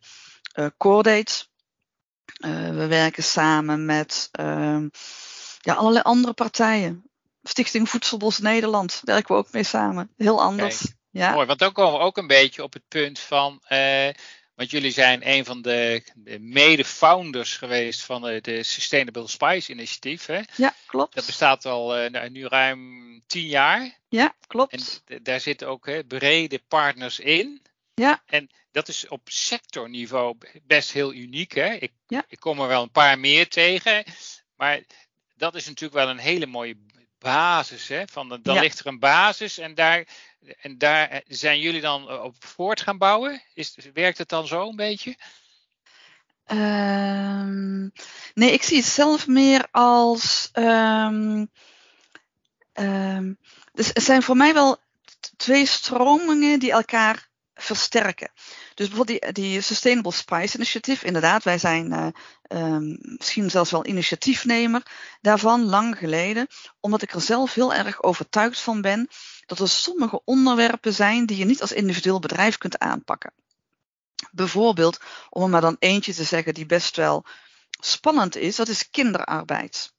we 2.76 2.86
werken 2.88 3.24
samen 3.24 3.86
met 3.86 4.30
ehm, 4.32 4.88
ja, 5.60 5.74
allerlei 5.74 6.04
andere 6.04 6.34
partijen. 6.34 7.10
Stichting 7.42 7.90
Voedselbos 7.90 8.40
Nederland 8.40 9.02
werken 9.04 9.36
we 9.36 9.42
ook 9.42 9.52
mee 9.52 9.64
samen. 9.64 10.14
Heel 10.18 10.42
anders. 10.42 10.80
Kijk, 10.80 10.96
ja. 11.10 11.34
Mooi, 11.34 11.48
want 11.48 11.60
dan 11.60 11.72
komen 11.72 12.00
we 12.00 12.06
ook 12.06 12.18
een 12.18 12.28
beetje 12.28 12.64
op 12.64 12.74
het 12.74 12.88
punt 12.88 13.20
van 13.20 13.62
want 14.56 14.72
jullie 14.72 14.92
zijn 14.92 15.28
een 15.30 15.46
van 15.46 15.62
de, 15.62 16.04
mede-founders 16.40 17.58
geweest 17.58 18.02
van 18.02 18.22
de, 18.22 18.42
de, 18.42 18.64
Sustainable 18.64 19.28
Spice 19.28 19.72
Initiatief. 19.72 20.26
Hè? 20.26 20.42
Ja, 20.56 20.76
klopt. 20.86 21.16
Dat 21.16 21.26
bestaat 21.26 21.66
al 21.66 22.04
uh, 22.04 22.30
nu 22.30 22.48
ruim 22.48 23.24
tien 23.28 23.48
jaar. 23.48 24.00
Ja, 24.10 24.36
klopt. 24.48 25.02
En 25.06 25.24
daar 25.24 25.40
zitten 25.40 25.68
ook 25.68 25.86
hè, 25.86 26.04
brede 26.04 26.60
partners 26.68 27.20
in. 27.20 27.62
Ja. 27.94 28.24
En 28.26 28.50
dat 28.72 28.88
is 28.88 29.08
op 29.08 29.22
sectorniveau 29.24 30.38
best 30.64 30.92
heel 30.92 31.14
uniek. 31.14 31.52
Hè? 31.52 31.74
Ik, 31.74 31.92
ja. 32.08 32.26
ik 32.28 32.40
kom 32.40 32.60
er 32.60 32.68
wel 32.68 32.84
een 32.84 32.92
paar 32.92 33.20
meer 33.20 33.48
tegen. 33.48 34.04
Maar 34.56 34.82
dat 35.36 35.56
is 35.56 35.66
natuurlijk 35.66 35.94
wel 35.94 36.10
een 36.10 36.18
hele 36.18 36.46
mooie 36.46 36.78
basis. 37.24 37.88
Hè? 37.88 38.04
Van, 38.12 38.30
dan 38.30 38.56
ja. 38.56 38.62
ligt 38.62 38.80
er 38.80 38.88
een 38.88 39.00
basis 39.00 39.58
en 39.58 39.76
daar 39.76 40.06
en 40.62 40.78
daar 40.78 41.10
eh, 41.10 41.20
zijn 41.28 41.60
jullie 41.60 41.82
dan 41.82 42.10
eh, 42.10 42.24
op 42.24 42.36
voort 42.46 42.82
gaan 42.82 42.98
bouwen? 42.98 43.42
Is, 43.54 43.78
werkt 43.94 44.18
het 44.18 44.30
dan 44.30 44.48
zo 44.48 44.70
een 44.70 44.76
beetje? 44.76 45.18
Um, 46.48 47.92
nee, 48.34 48.52
ik 48.52 48.64
zie 48.64 48.78
het 48.78 48.86
zelf 48.86 49.28
meer 49.28 49.68
als. 49.72 50.50
Um, 50.54 51.52
um, 52.74 53.38
dus 53.74 53.94
er 53.94 54.02
zijn 54.02 54.24
voor 54.24 54.38
mij 54.38 54.54
wel 54.54 54.78
twee 55.38 55.66
stromingen 55.66 56.60
die 56.60 56.72
elkaar 56.72 57.30
versterken. 57.54 58.32
Dus 58.74 58.88
bijvoorbeeld 58.88 59.22
die, 59.22 59.32
die 59.32 59.62
Sustainable 59.62 60.12
Spice 60.12 60.56
Initiative, 60.56 61.06
inderdaad, 61.06 61.44
wij 61.44 61.58
zijn 61.58 61.92
uh, 61.92 62.08
um, 62.48 62.98
misschien 63.02 63.50
zelfs 63.50 63.72
wel 63.72 63.86
initiatiefnemer 63.86 64.84
daarvan, 65.22 65.66
lang 65.66 65.98
geleden, 65.98 66.48
omdat 66.80 67.02
ik 67.02 67.14
er 67.14 67.22
zelf 67.22 67.54
heel 67.54 67.74
erg 67.74 68.04
overtuigd 68.04 68.60
van 68.60 68.82
ben 68.82 69.08
dat 69.46 69.60
er 69.60 69.70
sommige 69.70 70.22
onderwerpen 70.26 70.94
zijn 70.94 71.26
die 71.26 71.38
je 71.38 71.46
niet 71.46 71.62
als 71.62 71.72
individueel 71.72 72.20
bedrijf 72.20 72.58
kunt 72.58 72.80
aanpakken. 72.80 73.34
Bijvoorbeeld, 74.32 75.00
om 75.30 75.44
er 75.44 75.50
maar 75.50 75.62
dan 75.62 75.76
eentje 75.80 76.14
te 76.14 76.24
zeggen 76.24 76.54
die 76.54 76.66
best 76.66 76.96
wel 76.96 77.26
spannend 77.70 78.36
is, 78.36 78.56
dat 78.56 78.68
is 78.68 78.90
kinderarbeid. 78.90 79.94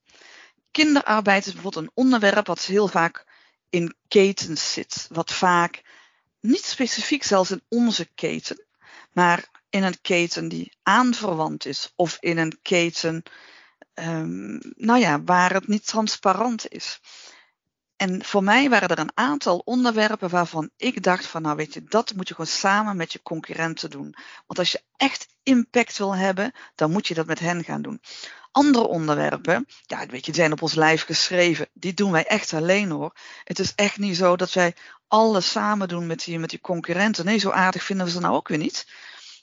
Kinderarbeid 0.71 1.45
is 1.45 1.53
bijvoorbeeld 1.53 1.85
een 1.85 1.91
onderwerp 1.93 2.47
wat 2.47 2.65
heel 2.65 2.87
vaak 2.87 3.25
in 3.69 3.95
ketens 4.07 4.73
zit, 4.73 5.07
wat 5.11 5.33
vaak 5.33 5.81
niet 6.39 6.65
specifiek 6.65 7.23
zelfs 7.23 7.51
in 7.51 7.63
onze 7.69 8.05
keten, 8.15 8.64
maar 9.11 9.45
in 9.69 9.83
een 9.83 10.01
keten 10.01 10.47
die 10.47 10.77
aanverwant 10.83 11.65
is 11.65 11.93
of 11.95 12.17
in 12.19 12.37
een 12.37 12.59
keten, 12.61 13.23
um, 13.93 14.59
nou 14.75 14.99
ja, 14.99 15.23
waar 15.23 15.53
het 15.53 15.67
niet 15.67 15.87
transparant 15.87 16.71
is. 16.71 16.99
En 17.95 18.25
voor 18.25 18.43
mij 18.43 18.69
waren 18.69 18.89
er 18.89 18.99
een 18.99 19.17
aantal 19.17 19.57
onderwerpen 19.65 20.29
waarvan 20.29 20.69
ik 20.77 21.03
dacht 21.03 21.25
van 21.25 21.41
nou 21.41 21.55
weet 21.55 21.73
je, 21.73 21.83
dat 21.83 22.13
moet 22.15 22.27
je 22.27 22.33
gewoon 22.33 22.51
samen 22.51 22.97
met 22.97 23.13
je 23.13 23.21
concurrenten 23.21 23.89
doen. 23.89 24.15
Want 24.45 24.59
als 24.59 24.71
je 24.71 24.83
echt 24.97 25.27
impact 25.43 25.97
wil 25.97 26.15
hebben, 26.15 26.51
dan 26.75 26.91
moet 26.91 27.07
je 27.07 27.13
dat 27.13 27.25
met 27.25 27.39
hen 27.39 27.63
gaan 27.63 27.81
doen. 27.81 28.01
Andere 28.55 28.87
onderwerpen, 28.87 29.67
ja 29.85 30.05
weet 30.05 30.25
je, 30.25 30.31
die 30.31 30.41
zijn 30.41 30.51
op 30.51 30.61
ons 30.61 30.73
lijf 30.73 31.03
geschreven. 31.03 31.67
Die 31.73 31.93
doen 31.93 32.11
wij 32.11 32.25
echt 32.25 32.53
alleen 32.53 32.89
hoor. 32.89 33.13
Het 33.43 33.59
is 33.59 33.75
echt 33.75 33.97
niet 33.97 34.17
zo 34.17 34.35
dat 34.35 34.53
wij 34.53 34.75
alles 35.07 35.51
samen 35.51 35.87
doen 35.87 36.07
met 36.07 36.23
die, 36.23 36.39
met 36.39 36.49
die 36.49 36.61
concurrenten. 36.61 37.25
Nee, 37.25 37.37
zo 37.37 37.49
aardig 37.49 37.83
vinden 37.83 38.05
we 38.05 38.11
ze 38.11 38.19
nou 38.19 38.35
ook 38.35 38.47
weer 38.47 38.57
niet. 38.57 38.87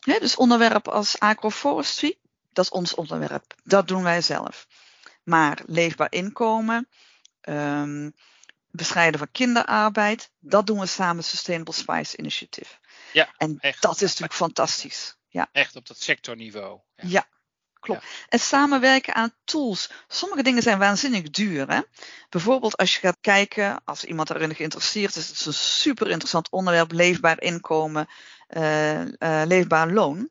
dus 0.01 0.37
onderwerpen 0.37 0.93
als 0.93 1.19
agroforestry, 1.19 2.19
dat 2.53 2.65
is 2.65 2.71
ons 2.71 2.95
onderwerp. 2.95 3.55
Dat 3.65 3.89
doen 3.89 4.03
wij 4.03 4.21
zelf. 4.21 4.67
Maar 5.23 5.63
leefbaar 5.67 6.13
inkomen, 6.13 6.89
um, 7.49 8.15
bestrijden 8.71 9.19
van 9.19 9.31
kinderarbeid, 9.33 10.31
dat 10.39 10.67
doen 10.67 10.79
we 10.79 10.87
samen 10.87 11.17
met 11.17 11.25
Sustainable 11.25 11.75
Spice 11.75 12.17
Initiative. 12.17 12.75
Ja, 13.13 13.35
en 13.37 13.59
echt. 13.61 13.83
dat 13.83 13.95
is 13.95 14.01
natuurlijk 14.01 14.35
fantastisch. 14.35 15.17
Ja. 15.29 15.49
Echt 15.53 15.77
op 15.77 15.87
dat 15.87 16.01
sectorniveau. 16.01 16.81
Ja, 16.97 17.05
ja 17.09 17.27
klopt. 17.83 18.05
En 18.29 18.39
samenwerken 18.39 19.15
aan 19.15 19.35
tools. 19.45 19.91
Sommige 20.09 20.43
dingen 20.43 20.63
zijn 20.63 20.79
waanzinnig 20.79 21.31
duur. 21.31 21.71
Hè? 21.71 21.81
Bijvoorbeeld 22.29 22.77
als 22.77 22.95
je 22.95 23.01
gaat 23.01 23.19
kijken, 23.21 23.81
als 23.85 24.05
iemand 24.05 24.31
erin 24.31 24.55
geïnteresseerd 24.55 25.17
is, 25.17 25.29
het 25.29 25.41
is 25.41 25.47
een 25.47 25.55
super 25.55 26.11
interessant 26.11 26.51
onderwerp, 26.51 26.93
leefbaar 26.93 27.41
inkomen, 27.41 28.09
uh, 28.57 29.01
uh, 29.01 29.07
leefbaar 29.45 29.91
loon. 29.91 30.29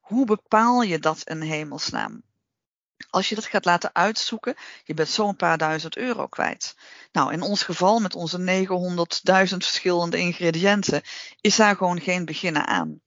Hoe 0.00 0.26
bepaal 0.26 0.82
je 0.82 0.98
dat 0.98 1.22
in 1.24 1.40
hemelsnaam? 1.40 2.22
Als 3.10 3.28
je 3.28 3.34
dat 3.34 3.46
gaat 3.46 3.64
laten 3.64 3.90
uitzoeken, 3.94 4.54
je 4.84 4.94
bent 4.94 5.08
zo'n 5.08 5.36
paar 5.36 5.58
duizend 5.58 5.96
euro 5.96 6.26
kwijt. 6.26 6.76
Nou, 7.12 7.32
in 7.32 7.42
ons 7.42 7.62
geval 7.62 8.00
met 8.00 8.14
onze 8.14 8.38
900.000 8.38 9.56
verschillende 9.56 10.18
ingrediënten 10.18 11.02
is 11.40 11.56
daar 11.56 11.76
gewoon 11.76 12.00
geen 12.00 12.24
beginnen 12.24 12.66
aan. 12.66 13.00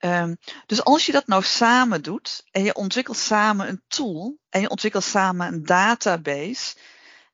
Um, 0.00 0.36
dus 0.66 0.84
als 0.84 1.06
je 1.06 1.12
dat 1.12 1.26
nou 1.26 1.42
samen 1.42 2.02
doet 2.02 2.44
en 2.50 2.62
je 2.62 2.74
ontwikkelt 2.74 3.16
samen 3.16 3.68
een 3.68 3.82
tool 3.88 4.38
en 4.48 4.60
je 4.60 4.68
ontwikkelt 4.68 5.04
samen 5.04 5.46
een 5.46 5.64
database, 5.64 6.76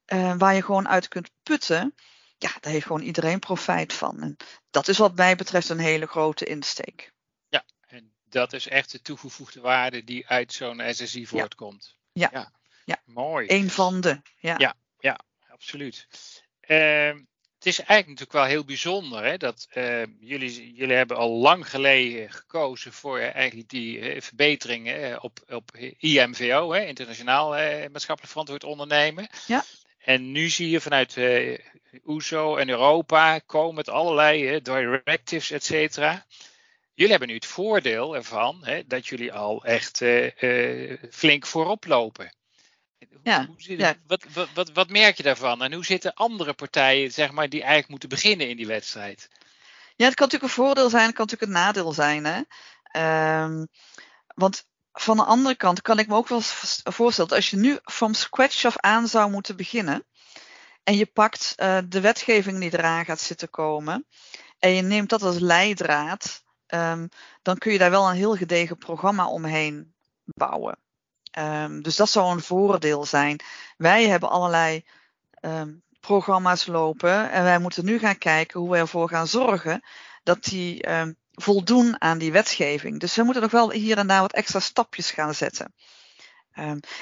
uh, 0.07 0.35
waar 0.39 0.55
je 0.55 0.63
gewoon 0.63 0.89
uit 0.89 1.09
kunt 1.09 1.31
putten, 1.43 1.95
ja, 2.39 2.51
daar 2.61 2.73
heeft 2.73 2.87
gewoon 2.87 3.03
iedereen 3.03 3.39
profijt 3.39 3.93
van. 3.93 4.23
En 4.23 4.37
dat 4.71 4.89
is 4.89 4.99
wat 4.99 5.15
mij 5.15 5.37
betreft 5.37 5.69
een 5.69 5.79
hele 5.79 6.07
grote 6.07 6.45
insteek. 6.45 7.13
Ja, 7.49 7.65
en 7.87 8.13
dat 8.25 8.53
is 8.53 8.69
echt 8.69 8.93
de 8.93 9.01
toegevoegde 9.01 9.61
waarde 9.61 10.05
die 10.05 10.29
uit 10.29 10.53
zo'n 10.53 10.83
SSI 10.91 11.27
voortkomt. 11.27 11.97
Ja. 12.13 12.29
ja. 12.33 12.53
ja. 12.85 13.03
Mooi. 13.05 13.47
Een 13.49 13.71
van 13.71 14.01
de. 14.01 14.21
Ja, 14.37 14.55
ja, 14.59 14.75
ja 14.99 15.19
absoluut. 15.49 16.07
Uh, 16.67 17.15
het 17.65 17.73
is 17.73 17.79
eigenlijk 17.79 18.09
natuurlijk 18.09 18.33
wel 18.33 18.57
heel 18.57 18.65
bijzonder 18.65 19.25
hè, 19.25 19.37
dat 19.37 19.67
uh, 19.75 20.03
jullie, 20.21 20.73
jullie 20.75 20.97
hebben 20.97 21.17
al 21.17 21.31
lang 21.31 21.71
geleden 21.71 22.33
gekozen 22.33 22.93
voor 22.93 23.19
uh, 23.19 23.35
eigenlijk 23.35 23.69
die 23.69 23.99
uh, 23.99 24.21
verbeteringen 24.21 25.23
op, 25.23 25.39
op 25.49 25.77
IMVO, 25.99 26.73
hè, 26.73 26.85
internationaal 26.85 27.49
maatschappelijk 27.49 28.27
verantwoord 28.27 28.65
ondernemen. 28.65 29.29
Ja. 29.47 29.65
En 29.99 30.33
nu 30.33 30.49
zie 30.49 30.71
je 30.71 30.81
vanuit 30.81 31.19
OESO 32.05 32.57
en 32.57 32.69
Europa 32.69 33.39
komen 33.39 33.75
met 33.75 33.89
allerlei 33.89 34.61
directives, 34.63 35.51
et 35.51 35.65
cetera. 35.65 36.27
Jullie 36.95 37.11
hebben 37.11 37.29
nu 37.29 37.35
het 37.35 37.47
voordeel 37.47 38.15
ervan 38.15 38.65
hè, 38.65 38.87
dat 38.87 39.07
jullie 39.07 39.33
al 39.33 39.65
echt 39.65 40.03
flink 41.11 41.47
voorop 41.47 41.87
lopen. 41.87 42.35
Ja, 43.23 43.49
ja. 43.57 43.95
Wat, 44.07 44.25
wat, 44.33 44.49
wat, 44.55 44.73
wat, 44.73 44.89
merk 44.89 45.17
je 45.17 45.23
daarvan? 45.23 45.63
En 45.63 45.73
hoe 45.73 45.85
zitten 45.85 46.15
andere 46.15 46.53
partijen, 46.53 47.13
zeg 47.13 47.31
maar, 47.33 47.49
die 47.49 47.61
eigenlijk 47.61 47.91
moeten 47.91 48.09
beginnen 48.09 48.49
in 48.49 48.57
die 48.57 48.67
wedstrijd? 48.67 49.29
Ja, 49.97 50.05
het 50.05 50.15
kan 50.15 50.27
natuurlijk 50.27 50.43
een 50.43 50.65
voordeel 50.65 50.91
zijn, 50.91 51.07
het 51.07 51.15
kan 51.15 51.27
natuurlijk 51.27 51.53
een 51.53 51.65
nadeel 51.65 51.93
zijn. 51.93 52.25
Hè? 52.25 52.41
Um, 53.43 53.69
want 54.35 54.67
van 54.93 55.17
de 55.17 55.25
andere 55.25 55.55
kant 55.55 55.83
kan 55.83 55.99
ik 55.99 56.07
me 56.07 56.15
ook 56.15 56.29
wel 56.29 56.41
voorstellen, 56.41 57.31
dat 57.31 57.39
als 57.39 57.51
je 57.51 57.57
nu 57.57 57.79
van 57.83 58.15
scratch 58.15 58.65
af 58.65 58.77
aan 58.77 59.09
zou 59.09 59.31
moeten 59.31 59.57
beginnen, 59.57 60.07
en 60.83 60.97
je 60.97 61.07
pakt 61.07 61.55
uh, 61.57 61.79
de 61.89 62.01
wetgeving 62.01 62.61
die 62.61 62.73
eraan 62.73 63.05
gaat 63.05 63.21
zitten 63.21 63.51
komen, 63.51 64.07
en 64.59 64.71
je 64.71 64.83
neemt 64.83 65.09
dat 65.09 65.23
als 65.23 65.39
leidraad, 65.39 66.45
um, 66.67 67.09
dan 67.43 67.59
kun 67.59 67.73
je 67.73 67.79
daar 67.79 67.91
wel 67.91 68.09
een 68.09 68.17
heel 68.17 68.37
gedegen 68.37 68.79
programma 68.79 69.27
omheen 69.27 69.95
bouwen. 70.25 70.79
Um, 71.39 71.83
dus 71.83 71.97
dat 71.97 72.09
zou 72.09 72.33
een 72.33 72.43
voordeel 72.43 73.05
zijn. 73.05 73.41
Wij 73.77 74.09
hebben 74.09 74.31
allerlei 74.31 74.85
um, 75.41 75.83
programma's 76.01 76.67
lopen 76.67 77.31
en 77.31 77.43
wij 77.43 77.59
moeten 77.59 77.85
nu 77.85 77.99
gaan 77.99 78.19
kijken 78.19 78.61
hoe 78.61 78.71
we 78.71 78.77
ervoor 78.77 79.09
gaan 79.09 79.27
zorgen 79.27 79.85
dat 80.23 80.45
die 80.45 80.91
um, 80.91 81.17
voldoen 81.33 82.01
aan 82.01 82.19
die 82.19 82.33
wetgeving. 82.33 83.01
Dus 83.01 83.15
we 83.15 83.23
moeten 83.23 83.43
nog 83.43 83.51
wel 83.51 83.71
hier 83.71 83.99
en 83.99 84.07
daar 84.07 84.21
wat 84.21 84.33
extra 84.33 84.61
stapjes 84.61 85.11
gaan 85.11 85.35
zetten. 85.35 85.75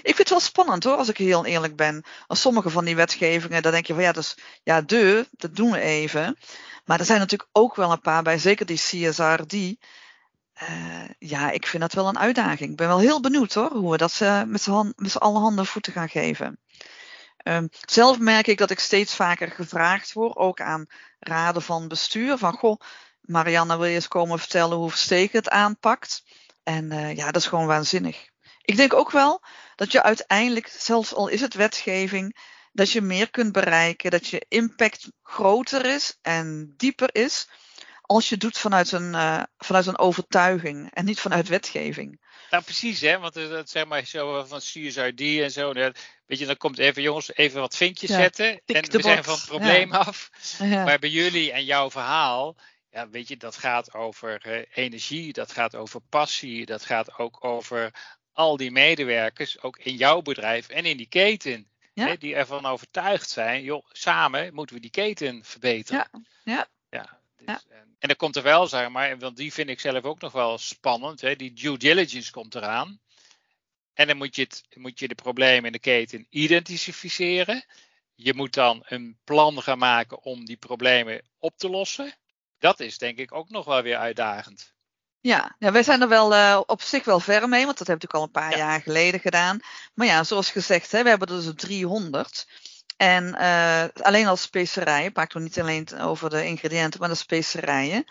Ik 0.03 0.15
vind 0.15 0.19
het 0.19 0.29
wel 0.29 0.41
spannend 0.41 0.85
hoor, 0.85 0.97
als 0.97 1.09
ik 1.09 1.17
heel 1.17 1.47
eerlijk 1.47 1.77
ben. 1.77 2.05
Als 2.27 2.41
sommige 2.41 2.71
van 2.71 2.85
die 2.85 2.97
wetgevingen, 2.97 3.63
dan 3.63 3.73
denk 3.73 3.87
je 3.87 3.95
van 3.95 4.03
ja, 4.03 4.13
dus 4.13 4.37
ja, 4.63 4.81
de, 4.81 5.29
dat 5.31 5.57
doen 5.57 5.71
we 5.71 5.81
even. 5.81 6.39
Maar 6.85 6.99
er 6.99 7.05
zijn 7.05 7.19
natuurlijk 7.19 7.51
ook 7.53 7.77
wel 7.77 7.93
een 7.93 8.01
paar 8.01 8.23
bij, 8.23 8.39
zeker 8.39 8.67
die 8.67 8.77
CSR, 8.77 9.43
die 9.47 9.79
uh, 10.71 11.05
ja, 11.19 11.51
ik 11.51 11.67
vind 11.67 11.83
dat 11.83 11.93
wel 11.93 12.09
een 12.09 12.19
uitdaging. 12.19 12.71
Ik 12.71 12.77
ben 12.77 12.89
wel 12.89 12.99
heel 12.99 13.21
benieuwd 13.21 13.55
hoor, 13.55 13.71
hoe 13.71 13.91
we 13.91 13.97
dat 13.97 14.21
uh, 14.23 14.43
met 14.43 14.63
z'n 14.63 15.17
allen 15.19 15.41
handen 15.41 15.67
voeten 15.67 15.93
gaan 15.93 16.09
geven. 16.09 16.59
Um, 17.45 17.69
zelf 17.89 18.19
merk 18.19 18.47
ik 18.47 18.59
dat 18.59 18.71
ik 18.71 18.79
steeds 18.79 19.15
vaker 19.15 19.51
gevraagd 19.51 20.13
word, 20.13 20.37
ook 20.37 20.61
aan 20.61 20.87
raden 21.19 21.63
van 21.63 21.89
bestuur, 21.89 22.39
van 22.39 22.53
goh, 22.53 22.81
Marianne 23.21 23.77
wil 23.77 23.87
je 23.87 23.95
eens 23.95 24.09
komen 24.09 24.39
vertellen 24.39 24.77
hoe 24.77 24.91
Verstegen 24.91 25.39
het 25.39 25.49
aanpakt. 25.49 26.23
En 26.63 26.93
uh, 26.93 27.17
ja, 27.17 27.25
dat 27.25 27.43
is 27.43 27.47
gewoon 27.47 27.67
waanzinnig. 27.67 28.29
Ik 28.63 28.77
denk 28.77 28.95
ook 28.95 29.11
wel 29.11 29.43
dat 29.77 29.93
je 29.93 30.03
uiteindelijk, 30.03 30.69
zelfs 30.69 31.15
al 31.15 31.29
is 31.29 31.41
het 31.41 31.55
wetgeving, 31.55 32.37
dat 32.73 32.91
je 32.91 33.01
meer 33.01 33.31
kunt 33.31 33.53
bereiken, 33.53 34.11
dat 34.11 34.27
je 34.27 34.47
impact 34.49 35.09
groter 35.23 35.87
is 35.87 36.19
en 36.21 36.75
dieper 36.77 37.15
is 37.15 37.49
als 38.15 38.29
je 38.29 38.37
doet 38.37 38.59
vanuit 38.59 38.93
een, 38.93 39.13
uh, 39.13 39.43
vanuit 39.59 39.87
een 39.87 39.99
overtuiging 39.99 40.91
en 40.91 41.05
niet 41.05 41.21
vanuit 41.21 41.49
wetgeving. 41.49 42.21
Nou, 42.51 42.63
precies, 42.63 43.01
hè? 43.01 43.19
Want 43.19 43.35
dat 43.35 43.71
zeg 43.71 43.87
maar 43.87 44.07
zo 44.07 44.45
van 44.45 44.59
CSRD 44.59 45.21
en 45.21 45.51
zo. 45.51 45.73
Weet 45.73 46.39
je, 46.39 46.47
dan 46.47 46.57
komt 46.57 46.79
even, 46.79 47.03
jongens, 47.03 47.35
even 47.35 47.61
wat 47.61 47.77
vinkjes 47.77 48.11
zetten. 48.11 48.61
En 48.67 48.91
we 48.91 49.03
zijn 49.03 49.25
van 49.25 49.35
het 49.35 49.47
probleem 49.47 49.93
af. 50.07 50.31
Ja. 50.59 50.85
Maar 50.85 50.99
bij 50.99 51.09
jullie 51.09 51.53
en 51.53 51.65
jouw 51.65 51.91
verhaal, 51.91 52.57
ja, 52.91 53.09
weet 53.09 53.29
je, 53.29 53.37
dat 53.37 53.57
gaat 53.57 53.95
over 53.95 54.47
uh, 54.47 54.63
energie, 54.75 55.33
dat 55.33 55.53
gaat 55.53 55.77
over 55.77 56.01
passie, 56.09 56.67
dat 56.67 56.85
gaat 56.85 57.19
ook 57.19 57.45
over 57.45 57.91
al 58.33 58.57
die 58.57 58.71
medewerkers, 58.71 59.63
ook 59.63 59.79
in 59.79 59.97
jouw 59.97 60.23
bedrijf 60.23 60.69
en 60.69 60.85
in 60.85 60.97
die 60.97 61.09
keten. 61.09 61.67
Hè, 61.95 62.17
die 62.17 62.35
ervan 62.35 62.67
overtuigd 62.67 63.31
zijn, 63.31 63.63
joh, 63.63 63.85
samen 63.89 64.55
moeten 64.55 64.77
we 64.77 64.83
die 64.83 64.91
keten 64.91 65.45
verbeteren. 65.45 66.09
Ja, 66.45 66.67
ja. 66.91 67.21
Ja 67.47 67.63
en, 67.69 67.97
en 67.99 68.09
dan 68.09 68.17
komt 68.17 68.37
er 68.37 68.43
wel, 68.43 68.67
zeg 68.67 68.89
maar, 68.89 69.19
want 69.19 69.37
die 69.37 69.53
vind 69.53 69.69
ik 69.69 69.81
zelf 69.81 70.05
ook 70.05 70.21
nog 70.21 70.33
wel 70.33 70.59
spannend. 70.59 71.21
Hè, 71.21 71.37
die 71.37 71.53
due 71.53 71.77
diligence 71.77 72.31
komt 72.31 72.55
eraan. 72.55 73.01
En 73.95 74.07
dan 74.07 74.17
moet 74.17 74.37
je, 74.37 74.43
het, 74.43 74.65
moet 74.75 74.99
je 74.99 75.09
de 75.09 75.15
problemen 75.15 75.65
in 75.65 75.73
de 75.73 75.79
keten 75.79 76.27
identificeren. 76.31 77.65
Je 78.15 78.35
moet 78.35 78.55
dan 78.55 78.83
een 78.85 79.19
plan 79.25 79.63
gaan 79.63 79.79
maken 79.79 80.23
om 80.23 80.45
die 80.45 80.57
problemen 80.57 81.23
op 81.39 81.57
te 81.57 81.69
lossen. 81.69 82.15
Dat 82.59 82.81
is 82.81 82.99
denk 82.99 83.19
ik 83.19 83.35
ook 83.35 83.49
nog 83.49 83.65
wel 83.65 83.83
weer 83.83 83.97
uitdagend. 83.97 84.75
Ja, 85.21 85.57
ja 85.59 85.73
wij 85.73 85.83
zijn 85.83 86.01
er 86.01 86.09
wel 86.09 86.33
uh, 86.33 86.61
op 86.67 86.83
zich 86.83 87.05
wel 87.05 87.21
ver 87.21 87.49
mee, 87.49 87.65
want 87.65 87.79
dat 87.79 87.87
heb 87.87 88.03
ik 88.03 88.15
al 88.15 88.23
een 88.23 88.31
paar 88.31 88.57
jaar 88.57 88.81
geleden 88.81 89.21
gedaan. 89.21 89.61
Maar 89.95 90.07
ja, 90.07 90.25
zoals 90.25 90.51
gezegd, 90.51 90.93
hè, 90.93 91.03
we 91.03 91.09
hebben 91.09 91.29
er 91.29 91.43
dus 91.43 91.53
300. 91.57 92.47
En 93.03 93.35
uh, 93.41 93.85
alleen 94.03 94.27
als 94.27 94.43
specerijen, 94.43 95.13
praat 95.13 95.33
we 95.33 95.41
niet 95.41 95.61
alleen 95.61 95.99
over 95.99 96.31
de 96.31 96.47
ingrediënten, 96.47 97.01
maar 97.01 97.09
de 97.09 97.15
specerijen. 97.15 98.05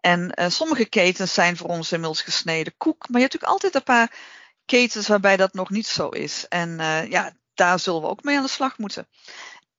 En 0.00 0.32
uh, 0.40 0.48
sommige 0.48 0.84
ketens 0.84 1.34
zijn 1.34 1.56
voor 1.56 1.68
ons 1.68 1.92
inmiddels 1.92 2.22
gesneden 2.22 2.74
koek, 2.76 3.08
maar 3.08 3.20
je 3.20 3.26
hebt 3.26 3.32
natuurlijk 3.32 3.52
altijd 3.52 3.74
een 3.74 3.82
paar 3.82 4.16
ketens 4.64 5.08
waarbij 5.08 5.36
dat 5.36 5.52
nog 5.54 5.70
niet 5.70 5.86
zo 5.86 6.08
is. 6.08 6.48
En 6.48 6.68
uh, 6.80 7.10
ja, 7.10 7.32
daar 7.54 7.78
zullen 7.78 8.00
we 8.00 8.06
ook 8.06 8.22
mee 8.22 8.36
aan 8.36 8.42
de 8.42 8.48
slag 8.48 8.78
moeten. 8.78 9.08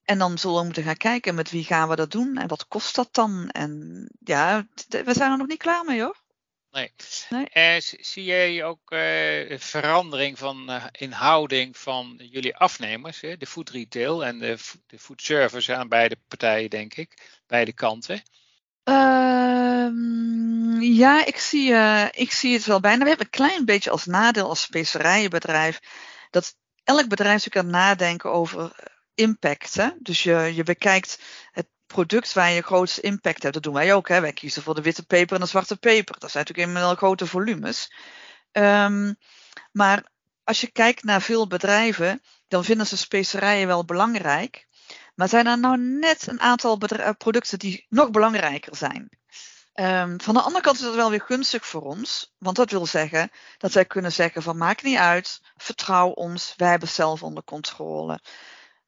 En 0.04 0.17
dan 0.17 0.38
zullen 0.38 0.58
we 0.58 0.63
moeten 0.63 0.84
gaan 0.84 0.97
kijken 0.97 1.36
met 1.36 1.51
wie 1.51 1.63
gaan 1.63 1.89
we 1.89 1.95
dat 1.95 2.12
doen 2.12 2.38
en 2.38 2.47
wat 2.47 2.67
kost 2.67 2.95
dat 2.95 3.10
dan. 3.12 3.49
En 3.49 4.06
ja, 4.19 4.67
we 4.89 5.13
zijn 5.13 5.32
er 5.32 5.38
nog 5.38 5.47
niet 5.47 5.58
klaar 5.58 5.84
mee 5.84 6.01
hoor. 6.01 6.25
Nee. 6.76 6.92
nee. 7.30 7.76
Uh, 7.76 7.82
zie 7.82 8.24
jij 8.24 8.64
ook 8.64 8.92
uh, 8.92 9.60
verandering 9.60 10.38
van 10.38 10.70
uh, 10.70 10.86
in 10.92 11.12
houding 11.12 11.78
van 11.78 12.16
jullie 12.18 12.56
afnemers, 12.56 13.22
hè? 13.22 13.38
de 13.38 13.46
food 13.46 13.70
retail 13.70 14.26
en 14.26 14.40
de, 14.40 14.58
de 14.88 15.00
food 15.00 15.22
service 15.22 15.76
aan 15.76 15.88
beide 15.88 16.18
partijen, 16.28 16.70
denk 16.70 16.94
ik, 16.94 17.40
beide 17.48 17.74
kanten? 17.74 18.22
Ehm, 18.84 20.82
ja, 20.82 21.26
ik 21.26 21.38
zie, 21.38 21.74
ik 22.12 22.32
zie 22.32 22.54
het 22.54 22.66
wel 22.66 22.80
bijna. 22.80 23.02
We 23.02 23.08
hebben 23.10 23.26
een 23.26 23.32
klein 23.32 23.66
beetje 23.66 23.90
als 23.90 24.06
nadeel 24.06 24.50
als 24.50 24.62
specerijenbedrijf 24.62 25.80
dat 26.30 26.56
elk 26.84 27.08
bedrijf 27.08 27.34
natuurlijk 27.34 27.66
aan 27.66 27.82
nadenken 27.82 28.32
over 28.32 28.76
impact. 29.14 29.74
Hè? 29.74 29.90
Dus 30.00 30.24
je, 30.24 30.52
je 30.56 30.64
bekijkt 30.64 31.22
het 31.52 31.68
product 31.96 32.34
waar 32.34 32.52
je 32.52 32.62
grootste 32.62 33.02
impact 33.02 33.42
hebt. 33.42 33.54
Dat 33.54 33.64
doen 33.64 33.74
wij 33.74 33.94
ook. 33.94 34.08
Hè? 34.08 34.22
Wij 34.22 34.34
kiezen 34.34 34.62
voor 34.62 34.76
de 34.76 34.82
witte 34.82 35.06
peper 35.06 35.36
en 35.36 35.42
de 35.42 35.48
zwarte 35.48 35.78
peper. 35.78 36.20
Dat 36.20 36.32
zijn 36.32 36.44
natuurlijk 36.44 36.68
inmiddels 36.68 36.98
grote 36.98 37.28
volumes. 37.28 37.94
Um, 38.52 39.16
maar 39.72 40.04
als 40.44 40.62
je 40.62 40.72
kijkt 40.72 41.04
naar 41.04 41.22
veel 41.22 41.48
bedrijven, 41.48 42.22
dan 42.48 42.64
vinden 42.64 42.88
ze 42.88 42.98
specerijen 42.98 43.68
wel 43.68 43.86
belangrijk. 43.86 44.68
Maar 45.16 45.30
zijn 45.30 45.48
er 45.48 45.60
nou 45.60 45.78
net 45.78 46.28
een 46.28 46.40
aantal 46.40 46.78
eh, 46.78 47.10
producten 47.18 47.60
die 47.60 47.86
nog 47.90 48.10
belangrijker 48.10 48.76
zijn? 48.76 49.10
Um, 49.74 50.22
van 50.22 50.34
de 50.34 50.42
andere 50.42 50.64
kant 50.64 50.76
is 50.76 50.84
dat 50.84 50.96
wel 50.96 51.10
weer 51.10 51.22
gunstig 51.26 51.66
voor 51.66 51.82
ons. 51.82 52.34
Want 52.38 52.56
dat 52.56 52.72
wil 52.72 52.86
zeggen 52.86 53.32
dat 53.58 53.74
wij 53.74 53.86
kunnen 53.86 54.12
zeggen 54.12 54.42
van 54.42 54.58
maakt 54.58 54.84
niet 54.84 54.98
uit, 54.98 55.42
vertrouw 55.58 56.10
ons, 56.10 56.54
wij 56.58 56.70
hebben 56.70 56.90
zelf 56.90 57.24
onder 57.24 57.44
controle. 57.44 58.20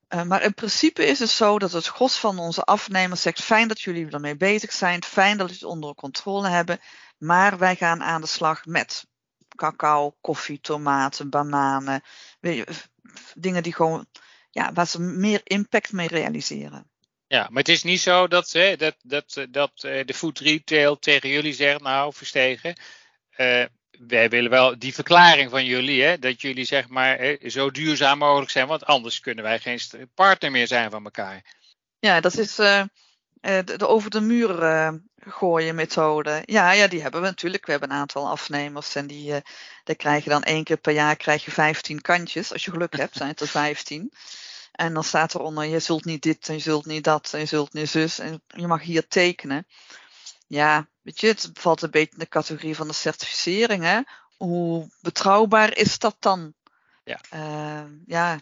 Uh, 0.09 0.23
maar 0.23 0.43
in 0.43 0.53
principe 0.53 1.05
is 1.05 1.19
het 1.19 1.29
zo 1.29 1.59
dat 1.59 1.71
het 1.71 1.87
gros 1.87 2.17
van 2.17 2.39
onze 2.39 2.63
afnemers 2.63 3.21
zegt: 3.21 3.43
fijn 3.43 3.67
dat 3.67 3.81
jullie 3.81 4.09
ermee 4.09 4.37
bezig 4.37 4.71
zijn, 4.71 5.03
fijn 5.03 5.37
dat 5.37 5.47
jullie 5.47 5.61
het 5.61 5.71
onder 5.71 5.95
controle 5.95 6.47
hebben, 6.47 6.79
maar 7.17 7.57
wij 7.57 7.75
gaan 7.75 8.03
aan 8.03 8.21
de 8.21 8.27
slag 8.27 8.65
met 8.65 9.05
cacao, 9.55 10.15
koffie, 10.21 10.59
tomaten, 10.59 11.29
bananen, 11.29 12.01
dingen 13.33 13.63
die 13.63 13.73
gewoon, 13.73 14.05
ja, 14.51 14.73
waar 14.73 14.87
ze 14.87 14.99
meer 14.99 15.41
impact 15.43 15.91
mee 15.91 16.07
realiseren. 16.07 16.91
Ja, 17.27 17.47
maar 17.49 17.59
het 17.59 17.69
is 17.69 17.83
niet 17.83 18.01
zo 18.01 18.27
dat, 18.27 18.51
hè, 18.51 18.75
dat, 18.75 18.95
dat, 19.03 19.47
dat 19.49 19.83
eh, 19.83 20.05
de 20.05 20.13
food 20.13 20.39
retail 20.39 20.99
tegen 20.99 21.29
jullie 21.29 21.53
zegt, 21.53 21.81
nou 21.81 22.13
verstegen, 22.13 22.75
wij 24.07 24.29
willen 24.29 24.49
wel 24.49 24.79
die 24.79 24.93
verklaring 24.93 25.49
van 25.49 25.65
jullie, 25.65 26.03
hè, 26.03 26.19
dat 26.19 26.41
jullie 26.41 26.65
zeg 26.65 26.87
maar 26.87 27.37
zo 27.45 27.71
duurzaam 27.71 28.17
mogelijk 28.17 28.51
zijn, 28.51 28.67
want 28.67 28.85
anders 28.85 29.19
kunnen 29.19 29.43
wij 29.43 29.59
geen 29.59 29.79
partner 30.13 30.51
meer 30.51 30.67
zijn 30.67 30.91
van 30.91 31.03
elkaar. 31.03 31.55
Ja, 31.99 32.19
dat 32.21 32.37
is 32.37 32.59
uh, 32.59 32.83
de, 33.39 33.87
over 33.87 34.09
de 34.09 34.21
muur 34.21 34.63
uh, 34.63 34.89
gooien 35.19 35.75
methode. 35.75 36.41
Ja, 36.45 36.71
ja, 36.71 36.87
die 36.87 37.01
hebben 37.01 37.21
we 37.21 37.27
natuurlijk. 37.27 37.65
We 37.65 37.71
hebben 37.71 37.91
een 37.91 37.97
aantal 37.97 38.29
afnemers 38.29 38.95
en 38.95 39.07
die, 39.07 39.31
uh, 39.31 39.37
die 39.83 39.95
krijg 39.95 40.23
je 40.23 40.29
dan 40.29 40.43
één 40.43 40.63
keer 40.63 40.77
per 40.77 40.93
jaar 40.93 41.15
krijg 41.15 41.45
je 41.45 41.51
15 41.51 42.01
kantjes. 42.01 42.51
Als 42.51 42.65
je 42.65 42.71
geluk 42.71 42.97
hebt, 42.97 43.15
zijn 43.15 43.29
het 43.29 43.41
er 43.41 43.47
15. 43.47 44.13
En 44.71 44.93
dan 44.93 45.03
staat 45.03 45.35
eronder, 45.35 45.65
je 45.65 45.79
zult 45.79 46.05
niet 46.05 46.21
dit 46.21 46.47
en 46.49 46.53
je 46.55 46.61
zult 46.61 46.85
niet 46.85 47.03
dat 47.03 47.33
en 47.33 47.39
je 47.39 47.45
zult 47.45 47.73
niet 47.73 47.89
zus 47.89 48.19
en 48.19 48.41
je 48.47 48.67
mag 48.67 48.81
hier 48.81 49.07
tekenen. 49.07 49.67
Ja, 50.47 50.87
weet 51.07 51.19
je, 51.19 51.27
het 51.27 51.49
valt 51.53 51.81
een 51.81 51.91
beetje 51.91 52.13
in 52.13 52.19
de 52.19 52.27
categorie 52.27 52.75
van 52.75 52.87
de 52.87 52.93
certificering. 52.93 53.83
Hè? 53.83 53.99
Hoe 54.37 54.89
betrouwbaar 55.01 55.77
is 55.77 55.99
dat 55.99 56.15
dan? 56.19 56.53
Ja. 57.03 57.19
Uh, 57.33 57.91
ja 58.05 58.39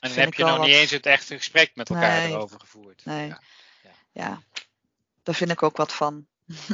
en 0.00 0.12
heb 0.12 0.34
je 0.34 0.44
nog 0.44 0.56
wat... 0.56 0.66
niet 0.66 0.74
eens 0.74 0.90
het 0.90 1.06
echte 1.06 1.36
gesprek 1.36 1.70
met 1.74 1.88
elkaar 1.88 2.22
nee, 2.22 2.32
erover 2.32 2.60
gevoerd. 2.60 3.04
Nee. 3.04 3.26
Ja. 3.26 3.40
Ja. 3.82 3.90
ja. 4.12 4.42
daar 5.22 5.34
vind 5.34 5.50
ik 5.50 5.62
ook 5.62 5.76
wat 5.76 5.92
van. 5.92 6.26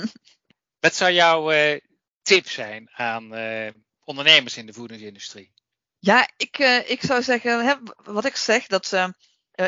wat 0.81 0.95
zou 0.95 1.13
jouw 1.13 1.53
uh, 1.53 1.81
tip 2.23 2.49
zijn 2.49 2.91
aan 2.93 3.39
uh, 3.39 3.71
ondernemers 4.05 4.57
in 4.57 4.67
de 4.67 4.73
voedingsindustrie? 4.73 5.53
Ja, 5.99 6.29
ik, 6.37 6.59
uh, 6.59 6.91
ik 6.91 7.01
zou 7.03 7.23
zeggen, 7.23 7.67
hè, 7.67 7.75
wat 8.05 8.25
ik 8.25 8.37
zeg, 8.37 8.67
dat 8.67 9.15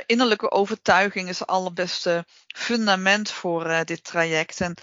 innerlijke 0.06 0.50
overtuiging 0.50 1.28
is 1.28 1.38
het 1.38 1.48
allerbeste 1.48 2.24
fundament 2.46 3.30
voor 3.30 3.84
dit 3.84 4.04
traject. 4.04 4.60
En, 4.60 4.76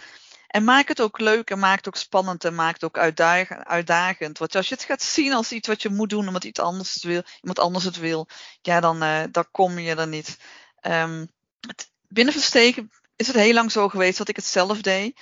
en 0.53 0.63
maak 0.63 0.87
het 0.87 1.01
ook 1.01 1.19
leuk 1.19 1.49
en 1.49 1.59
maak 1.59 1.77
het 1.77 1.87
ook 1.87 1.95
spannend 1.95 2.43
en 2.45 2.55
maak 2.55 2.73
het 2.73 2.83
ook 2.83 2.97
uitdagend. 2.97 4.37
Want 4.37 4.55
als 4.55 4.67
je 4.67 4.73
het 4.73 4.83
gaat 4.83 5.03
zien 5.03 5.33
als 5.33 5.51
iets 5.51 5.67
wat 5.67 5.81
je 5.81 5.89
moet 5.89 6.09
doen 6.09 6.27
omdat 6.27 6.43
iets 6.43 6.59
anders 6.59 6.93
het 6.93 7.03
wil, 7.03 7.23
iemand 7.39 7.59
anders 7.59 7.83
het 7.83 7.97
wil, 7.97 8.27
ja, 8.61 8.79
dan, 8.79 8.99
dan 9.31 9.45
kom 9.51 9.79
je 9.79 9.95
er 9.95 10.07
niet. 10.07 10.37
Um, 10.81 11.31
het, 11.59 11.91
is 13.15 13.27
het 13.27 13.35
heel 13.35 13.53
lang 13.53 13.71
zo 13.71 13.89
geweest 13.89 14.17
dat 14.17 14.29
ik 14.29 14.35
het 14.35 14.45
zelf 14.45 14.81
deed. 14.81 15.19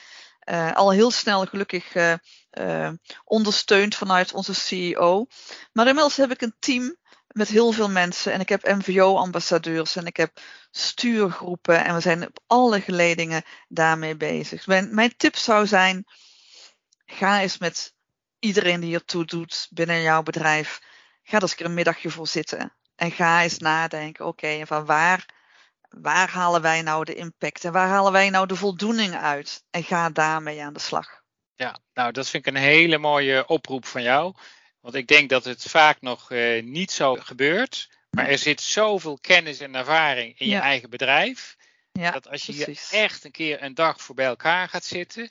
Uh, 0.49 0.75
al 0.75 0.91
heel 0.91 1.11
snel 1.11 1.45
gelukkig 1.45 1.95
uh, 1.95 2.89
ondersteund 3.23 3.95
vanuit 3.95 4.33
onze 4.33 4.53
CEO. 4.53 5.25
Maar 5.73 5.87
inmiddels 5.87 6.17
heb 6.17 6.31
ik 6.31 6.41
een 6.41 6.55
team 6.59 6.95
met 7.31 7.47
heel 7.47 7.71
veel 7.71 7.89
mensen 7.89 8.33
en 8.33 8.39
ik 8.39 8.49
heb 8.49 8.63
MVO-ambassadeurs 8.63 9.95
en 9.95 10.05
ik 10.05 10.17
heb 10.17 10.39
stuurgroepen 10.71 11.85
en 11.85 11.93
we 11.93 11.99
zijn 11.99 12.27
op 12.27 12.39
alle 12.47 12.81
geledingen 12.81 13.43
daarmee 13.67 14.15
bezig. 14.15 14.67
Mijn, 14.67 15.13
tip 15.17 15.35
zou 15.35 15.67
zijn, 15.67 16.05
ga 17.05 17.41
eens 17.41 17.57
met 17.57 17.93
iedereen 18.39 18.79
die 18.79 18.89
hiertoe 18.89 19.25
doet 19.25 19.67
binnen 19.69 20.01
jouw 20.01 20.23
bedrijf, 20.23 20.81
ga 21.23 21.35
er 21.37 21.41
eens 21.41 21.59
een 21.59 21.73
middagje 21.73 22.09
voor 22.09 22.27
zitten 22.27 22.75
en 22.95 23.11
ga 23.11 23.41
eens 23.41 23.57
nadenken, 23.57 24.25
oké, 24.25 24.65
van 24.65 24.85
waar 24.85 25.39
waar 25.97 26.29
halen 26.29 26.61
wij 26.61 26.81
nou 26.81 27.03
de 27.03 27.15
impact 27.15 27.63
en 27.63 27.71
waar 27.71 27.87
halen 27.87 28.11
wij 28.11 28.29
nou 28.29 28.47
de 28.47 28.55
voldoening 28.55 29.15
uit? 29.15 29.63
En 29.69 29.83
ga 29.83 30.09
daarmee 30.09 30.63
aan 30.63 30.73
de 30.73 30.79
slag. 30.79 31.21
Ja, 31.55 31.79
nou 31.93 32.11
dat 32.11 32.29
vind 32.29 32.47
ik 32.47 32.53
een 32.53 32.61
hele 32.61 32.97
mooie 32.97 33.47
oproep 33.47 33.85
van 33.85 34.01
jou. 34.01 34.35
Want 34.81 34.95
ik 34.95 35.07
denk 35.07 35.29
dat 35.29 35.45
het 35.45 35.63
vaak 35.63 36.01
nog 36.01 36.31
uh, 36.31 36.63
niet 36.63 36.91
zo 36.91 37.15
gebeurt. 37.15 37.89
Maar 38.09 38.27
er 38.27 38.37
zit 38.37 38.61
zoveel 38.61 39.17
kennis 39.21 39.59
en 39.59 39.75
ervaring 39.75 40.39
in 40.39 40.47
je 40.47 40.57
eigen 40.57 40.89
bedrijf. 40.89 41.55
Ja, 41.91 42.11
dat 42.11 42.29
als 42.29 42.45
je 42.45 42.51
hier 42.51 42.81
echt 42.91 43.23
een 43.23 43.31
keer 43.31 43.63
een 43.63 43.73
dag 43.73 44.01
voor 44.01 44.15
bij 44.15 44.25
elkaar 44.25 44.69
gaat 44.69 44.85
zitten. 44.85 45.29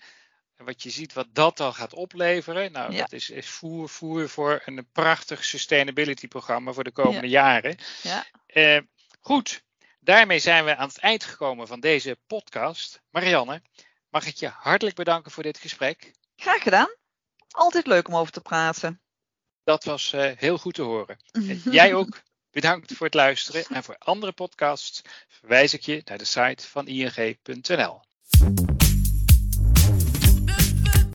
En 0.56 0.64
wat 0.64 0.82
je 0.82 0.90
ziet 0.90 1.12
wat 1.12 1.26
dat 1.32 1.56
dan 1.56 1.74
gaat 1.74 1.94
opleveren. 1.94 2.72
Nou, 2.72 2.96
dat 2.96 3.12
is, 3.12 3.30
is 3.30 3.48
voer, 3.48 3.88
voer 3.88 4.28
voor 4.28 4.62
een 4.64 4.88
prachtig 4.92 5.44
sustainability 5.44 6.28
programma 6.28 6.72
voor 6.72 6.84
de 6.84 6.92
komende 6.92 7.28
jaren. 7.28 7.76
Ja. 8.02 8.26
Uh, 8.46 8.80
goed, 9.20 9.62
Daarmee 10.02 10.38
zijn 10.38 10.64
we 10.64 10.76
aan 10.76 10.88
het 10.88 10.98
eind 10.98 11.24
gekomen 11.24 11.66
van 11.66 11.80
deze 11.80 12.18
podcast. 12.26 13.02
Marianne, 13.10 13.62
mag 14.08 14.26
ik 14.26 14.36
je 14.36 14.48
hartelijk 14.48 14.96
bedanken 14.96 15.30
voor 15.30 15.42
dit 15.42 15.58
gesprek. 15.58 16.12
Graag 16.36 16.62
gedaan. 16.62 16.94
Altijd 17.50 17.86
leuk 17.86 18.08
om 18.08 18.16
over 18.16 18.32
te 18.32 18.40
praten. 18.40 19.00
Dat 19.64 19.84
was 19.84 20.12
uh, 20.12 20.30
heel 20.36 20.58
goed 20.58 20.74
te 20.74 20.82
horen. 20.82 21.16
jij 21.70 21.94
ook 21.94 22.22
bedankt 22.50 22.92
voor 22.92 23.06
het 23.06 23.14
luisteren. 23.14 23.64
En 23.64 23.82
voor 23.82 23.96
andere 23.98 24.32
podcasts 24.32 25.02
verwijs 25.28 25.74
ik 25.74 25.82
je 25.82 26.02
naar 26.04 26.18
de 26.18 26.24
site 26.24 26.66
van 26.66 26.86
ing.nl. 26.86 28.00